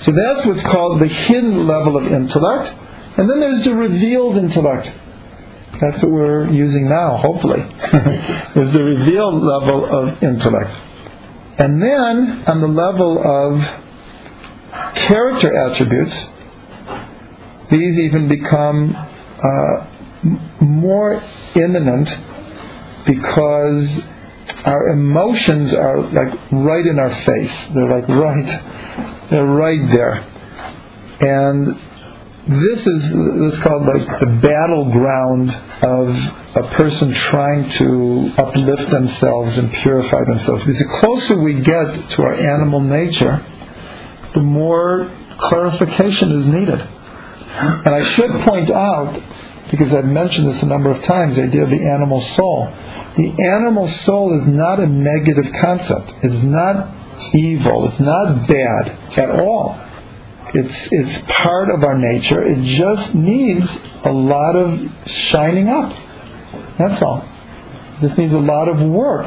So 0.00 0.12
that's 0.12 0.46
what's 0.46 0.62
called 0.62 1.00
the 1.00 1.06
hidden 1.06 1.66
level 1.66 1.96
of 1.96 2.06
intellect. 2.10 2.74
And 3.18 3.28
then 3.28 3.40
there's 3.40 3.64
the 3.64 3.74
revealed 3.74 4.36
intellect. 4.38 4.90
That's 5.80 6.02
what 6.02 6.10
we're 6.10 6.48
using 6.48 6.88
now, 6.88 7.18
hopefully. 7.18 7.60
is 7.60 8.72
the 8.72 8.82
revealed 8.82 9.42
level 9.42 9.84
of 9.84 10.22
intellect. 10.22 10.70
And 11.58 11.82
then 11.82 12.44
on 12.46 12.60
the 12.60 12.68
level 12.68 13.18
of 13.18 13.60
character 14.96 15.54
attributes, 15.66 16.14
these 17.70 17.98
even 17.98 18.28
become 18.28 18.94
uh, 18.94 19.90
more 20.60 21.22
immanent 21.54 22.08
because 23.06 23.88
our 24.64 24.88
emotions 24.88 25.72
are 25.72 26.02
like 26.02 26.34
right 26.52 26.86
in 26.86 26.98
our 26.98 27.14
face. 27.24 27.52
They're 27.74 28.00
like 28.00 28.08
right, 28.08 29.28
they're 29.30 29.46
right 29.46 29.90
there. 29.92 30.26
And 31.20 31.76
this 32.48 32.86
is 32.86 33.10
what's 33.14 33.58
called 33.60 33.86
like 33.86 34.20
the 34.20 34.38
battleground 34.42 35.50
of 35.82 36.16
a 36.56 36.74
person 36.74 37.14
trying 37.14 37.70
to 37.70 38.32
uplift 38.36 38.90
themselves 38.90 39.56
and 39.56 39.72
purify 39.72 40.24
themselves. 40.24 40.64
Because 40.64 40.78
the 40.78 40.98
closer 41.00 41.40
we 41.40 41.54
get 41.54 42.10
to 42.10 42.22
our 42.22 42.34
animal 42.34 42.80
nature, 42.80 43.46
the 44.34 44.40
more 44.40 45.10
clarification 45.38 46.32
is 46.40 46.46
needed. 46.46 46.88
And 47.52 47.94
I 47.94 48.04
should 48.14 48.30
point 48.44 48.70
out, 48.70 49.20
because 49.70 49.92
I've 49.92 50.04
mentioned 50.04 50.54
this 50.54 50.62
a 50.62 50.66
number 50.66 50.90
of 50.90 51.02
times, 51.04 51.36
the 51.36 51.42
idea 51.42 51.64
of 51.64 51.70
the 51.70 51.84
animal 51.90 52.20
soul. 52.34 52.72
The 53.16 53.42
animal 53.42 53.88
soul 53.88 54.40
is 54.40 54.46
not 54.46 54.78
a 54.78 54.86
negative 54.86 55.52
concept. 55.60 56.12
It's 56.22 56.42
not 56.44 57.34
evil. 57.34 57.90
It's 57.90 58.00
not 58.00 58.46
bad 58.46 59.18
at 59.18 59.30
all. 59.30 59.78
It's, 60.54 60.88
it's 60.90 61.24
part 61.28 61.70
of 61.70 61.84
our 61.84 61.98
nature. 61.98 62.42
It 62.42 62.62
just 62.76 63.14
needs 63.14 63.68
a 64.04 64.10
lot 64.10 64.56
of 64.56 64.90
shining 65.30 65.68
up. 65.68 65.92
That's 66.78 67.02
all. 67.02 67.28
This 68.02 68.16
needs 68.16 68.32
a 68.32 68.38
lot 68.38 68.68
of 68.68 68.80
work. 68.80 69.26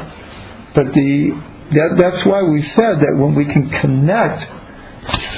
But 0.74 0.86
the, 0.92 1.42
that, 1.70 1.94
that's 1.98 2.26
why 2.26 2.42
we 2.42 2.62
said 2.62 3.00
that 3.00 3.16
when 3.16 3.34
we 3.34 3.44
can 3.44 3.70
connect 3.70 4.50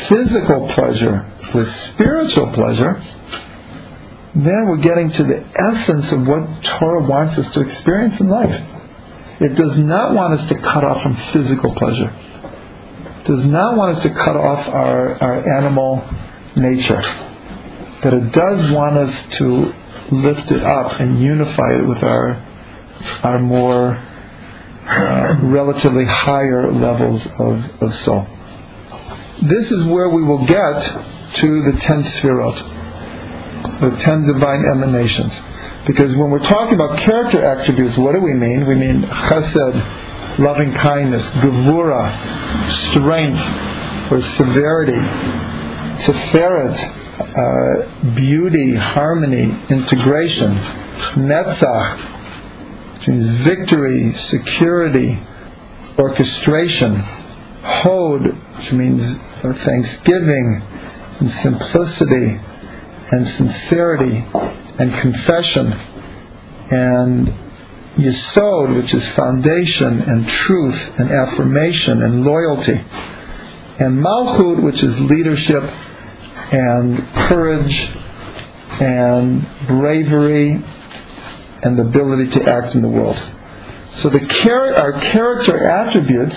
physical 0.08 0.68
pleasure 0.68 1.32
with 1.54 1.68
spiritual 1.94 2.52
pleasure, 2.52 3.02
then 4.34 4.68
we're 4.68 4.76
getting 4.78 5.10
to 5.10 5.22
the 5.22 5.44
essence 5.58 6.12
of 6.12 6.26
what 6.26 6.62
Torah 6.62 7.06
wants 7.06 7.38
us 7.38 7.52
to 7.54 7.60
experience 7.60 8.20
in 8.20 8.28
life. 8.28 8.62
It 9.40 9.54
does 9.54 9.78
not 9.78 10.14
want 10.14 10.40
us 10.40 10.48
to 10.48 10.54
cut 10.56 10.84
off 10.84 11.02
from 11.02 11.16
physical 11.32 11.74
pleasure. 11.74 12.10
It 12.10 13.24
does 13.24 13.44
not 13.44 13.76
want 13.76 13.96
us 13.96 14.02
to 14.02 14.10
cut 14.10 14.36
off 14.36 14.68
our, 14.68 15.14
our 15.22 15.58
animal 15.58 16.06
nature. 16.54 17.02
But 18.02 18.14
it 18.14 18.32
does 18.32 18.70
want 18.70 18.96
us 18.96 19.36
to 19.38 19.74
lift 20.12 20.50
it 20.50 20.62
up 20.62 21.00
and 21.00 21.20
unify 21.20 21.76
it 21.76 21.86
with 21.86 22.02
our, 22.02 22.34
our 23.22 23.38
more 23.38 23.96
uh, 23.96 25.40
relatively 25.42 26.04
higher 26.04 26.70
levels 26.70 27.26
of, 27.38 27.82
of 27.82 27.94
soul. 28.04 28.26
This 29.42 29.70
is 29.70 29.84
where 29.84 30.08
we 30.08 30.22
will 30.22 30.46
get 30.46 30.82
to 31.34 31.72
the 31.72 31.78
ten 31.80 32.04
sfirot, 32.04 33.80
the 33.80 33.96
ten 34.02 34.26
divine 34.26 34.64
emanations. 34.64 35.32
Because 35.86 36.16
when 36.16 36.30
we're 36.30 36.38
talking 36.38 36.74
about 36.74 36.98
character 36.98 37.44
attributes, 37.44 37.98
what 37.98 38.12
do 38.12 38.20
we 38.20 38.32
mean? 38.32 38.66
We 38.66 38.74
mean 38.74 39.02
chesed, 39.02 40.38
loving 40.38 40.72
kindness, 40.74 41.22
gevura, 41.22 42.90
strength 42.90 44.12
or 44.12 44.22
severity, 44.22 45.00
tiferet, 46.04 46.76
uh, 47.18 48.14
beauty, 48.14 48.74
harmony, 48.74 49.44
integration, 49.68 50.54
netzach, 51.16 52.94
which 52.98 53.08
means 53.08 53.44
victory, 53.44 54.14
security, 54.14 55.18
orchestration, 55.98 57.02
hod, 57.66 58.22
which 58.58 58.72
means 58.72 59.18
thanksgiving, 59.42 60.62
and 61.20 61.32
simplicity, 61.42 62.40
and 63.12 63.28
sincerity, 63.36 64.24
and 64.78 64.92
confession, 65.00 65.72
and 66.70 67.28
yesod, 67.96 68.76
which 68.76 68.92
is 68.92 69.06
foundation, 69.14 70.02
and 70.02 70.28
truth, 70.28 70.80
and 70.98 71.10
affirmation, 71.10 72.02
and 72.02 72.24
loyalty, 72.24 72.80
and 73.78 74.02
malchut, 74.04 74.62
which 74.62 74.82
is 74.82 75.00
leadership, 75.00 75.62
and 75.62 76.98
courage, 77.28 77.74
and 78.80 79.46
bravery, 79.66 80.62
and 81.62 81.78
the 81.78 81.82
ability 81.82 82.30
to 82.30 82.44
act 82.44 82.74
in 82.74 82.82
the 82.82 82.88
world. 82.88 83.16
So 83.96 84.10
the 84.10 84.20
char- 84.42 84.74
our 84.74 84.92
character 84.92 85.66
attributes 85.68 86.36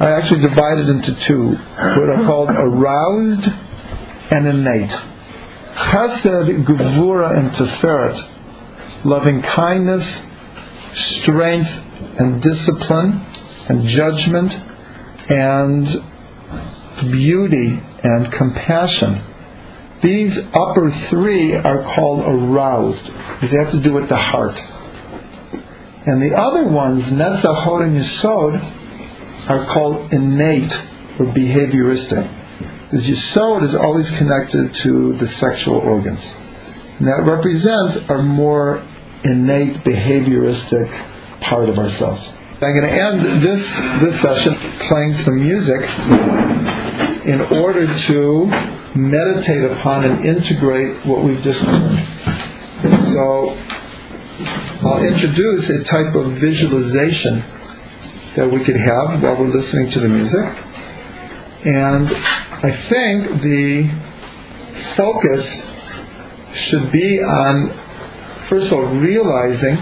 are 0.00 0.18
actually 0.18 0.40
divided 0.40 0.88
into 0.88 1.14
two, 1.26 1.50
what 1.50 2.10
are 2.10 2.24
called 2.26 2.50
aroused 2.50 3.48
and 4.30 4.46
innate. 4.46 4.90
Chesed, 5.74 6.64
Gevura, 6.64 7.36
and 7.38 7.50
Tiferet, 7.52 9.04
loving 9.04 9.42
kindness, 9.42 10.04
strength, 11.22 11.70
and 12.18 12.42
discipline, 12.42 13.24
and 13.68 13.88
judgment, 13.88 14.52
and 15.30 15.86
beauty, 17.10 17.80
and 18.02 18.32
compassion. 18.32 19.22
These 20.02 20.36
upper 20.52 20.90
three 21.08 21.54
are 21.54 21.94
called 21.94 22.20
aroused. 22.20 23.04
They 23.04 23.56
have 23.56 23.70
to 23.72 23.80
do 23.80 23.92
with 23.92 24.08
the 24.08 24.16
heart. 24.16 24.60
And 26.06 26.20
the 26.22 26.36
other 26.36 26.64
ones, 26.64 27.04
Netzach, 27.04 27.64
Hod, 27.64 27.82
and 27.82 27.96
Yesod, 27.96 28.83
are 29.48 29.66
called 29.66 30.12
innate 30.12 30.72
or 31.18 31.26
behavioristic. 31.26 32.42
Because 32.90 33.06
Yesod 33.06 33.64
is 33.64 33.74
always 33.74 34.08
connected 34.10 34.74
to 34.74 35.16
the 35.18 35.28
sexual 35.32 35.78
organs. 35.78 36.20
And 36.98 37.08
that 37.08 37.24
represents 37.24 38.08
our 38.08 38.22
more 38.22 38.86
innate 39.24 39.78
behavioristic 39.84 41.40
part 41.40 41.68
of 41.68 41.78
ourselves. 41.78 42.28
I'm 42.60 42.72
going 42.72 42.82
to 42.82 42.92
end 42.92 43.42
this, 43.42 44.12
this 44.12 44.22
session 44.22 44.54
playing 44.86 45.16
some 45.24 45.36
music 45.44 45.82
in 47.26 47.40
order 47.40 47.86
to 48.06 48.46
meditate 48.94 49.64
upon 49.70 50.04
and 50.04 50.24
integrate 50.24 51.04
what 51.04 51.24
we've 51.24 51.42
just 51.42 51.60
learned. 51.62 52.06
So 53.12 53.58
I'll 54.86 55.04
introduce 55.04 55.68
a 55.68 55.84
type 55.84 56.14
of 56.14 56.32
visualization 56.34 57.44
that 58.36 58.50
we 58.50 58.64
could 58.64 58.76
have 58.76 59.22
while 59.22 59.36
we're 59.36 59.54
listening 59.54 59.90
to 59.90 60.00
the 60.00 60.08
music. 60.08 60.44
And 61.64 62.14
I 62.14 62.70
think 62.88 63.42
the 63.42 63.90
focus 64.96 65.62
should 66.54 66.92
be 66.92 67.22
on, 67.22 67.70
first 68.48 68.66
of 68.66 68.72
all, 68.74 68.86
realizing 68.86 69.76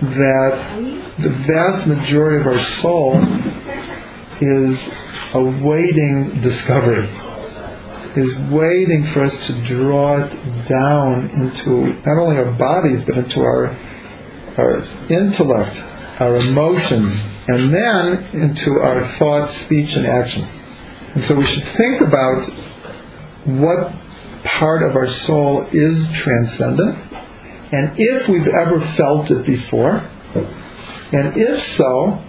that 0.00 1.14
the 1.18 1.30
vast 1.46 1.86
majority 1.86 2.40
of 2.40 2.46
our 2.46 2.64
soul 2.80 3.22
is 4.40 4.78
awaiting 5.32 6.40
discovery, 6.40 7.08
is 8.16 8.34
waiting 8.50 9.06
for 9.08 9.22
us 9.22 9.46
to 9.46 9.64
draw 9.66 10.24
it 10.24 10.68
down 10.68 11.30
into 11.30 11.94
not 12.04 12.18
only 12.18 12.36
our 12.36 12.52
bodies 12.52 13.02
but 13.04 13.16
into 13.18 13.40
our 13.40 13.66
our 14.56 14.84
intellect, 15.10 15.93
our 16.18 16.36
emotions, 16.36 17.20
and 17.48 17.74
then 17.74 18.42
into 18.42 18.80
our 18.80 19.16
thoughts, 19.18 19.60
speech, 19.62 19.94
and 19.96 20.06
action. 20.06 20.44
And 21.14 21.24
so 21.24 21.34
we 21.34 21.46
should 21.46 21.66
think 21.76 22.00
about 22.00 22.48
what 23.44 23.92
part 24.44 24.82
of 24.82 24.96
our 24.96 25.08
soul 25.08 25.66
is 25.72 26.06
transcendent, 26.18 27.12
and 27.72 27.94
if 27.96 28.28
we've 28.28 28.46
ever 28.46 28.80
felt 28.96 29.30
it 29.30 29.44
before, 29.46 29.96
and 31.12 31.36
if 31.36 31.76
so, 31.76 32.22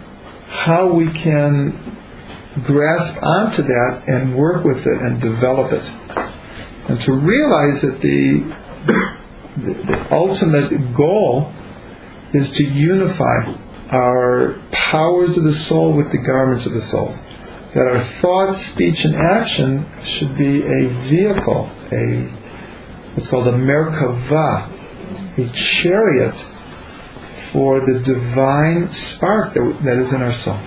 how 0.48 0.94
we 0.94 1.12
can 1.12 1.96
grasp 2.64 3.22
onto 3.22 3.64
that 3.64 4.04
and 4.08 4.36
work 4.36 4.64
with 4.64 4.78
it 4.78 5.02
and 5.02 5.20
develop 5.20 5.72
it. 5.74 5.84
And 6.88 7.02
to 7.02 7.14
realize 7.14 7.82
that 7.82 8.00
the, 8.02 8.56
the, 9.58 9.74
the 9.88 10.14
ultimate 10.14 10.94
goal 10.94 11.52
is 12.34 12.50
to 12.52 12.64
unify 12.64 13.65
our 13.90 14.62
powers 14.72 15.38
of 15.38 15.44
the 15.44 15.54
soul 15.66 15.94
with 15.94 16.12
the 16.12 16.18
garments 16.18 16.66
of 16.66 16.74
the 16.74 16.88
soul. 16.90 17.18
That 17.74 17.88
our 17.88 18.04
thought, 18.22 18.62
speech, 18.72 19.04
and 19.04 19.16
action 19.16 19.86
should 20.04 20.38
be 20.38 20.62
a 20.64 20.88
vehicle, 21.10 21.70
a 21.92 22.22
what's 23.16 23.28
called 23.30 23.48
a 23.48 23.52
merkava, 23.52 24.72
a 25.38 25.50
chariot 25.82 26.36
for 27.52 27.82
the 27.82 28.00
divine 28.00 28.92
spark 28.94 29.54
that, 29.54 29.80
that 29.84 29.98
is 29.98 30.12
in 30.12 30.22
our 30.22 30.34
soul. 30.42 30.60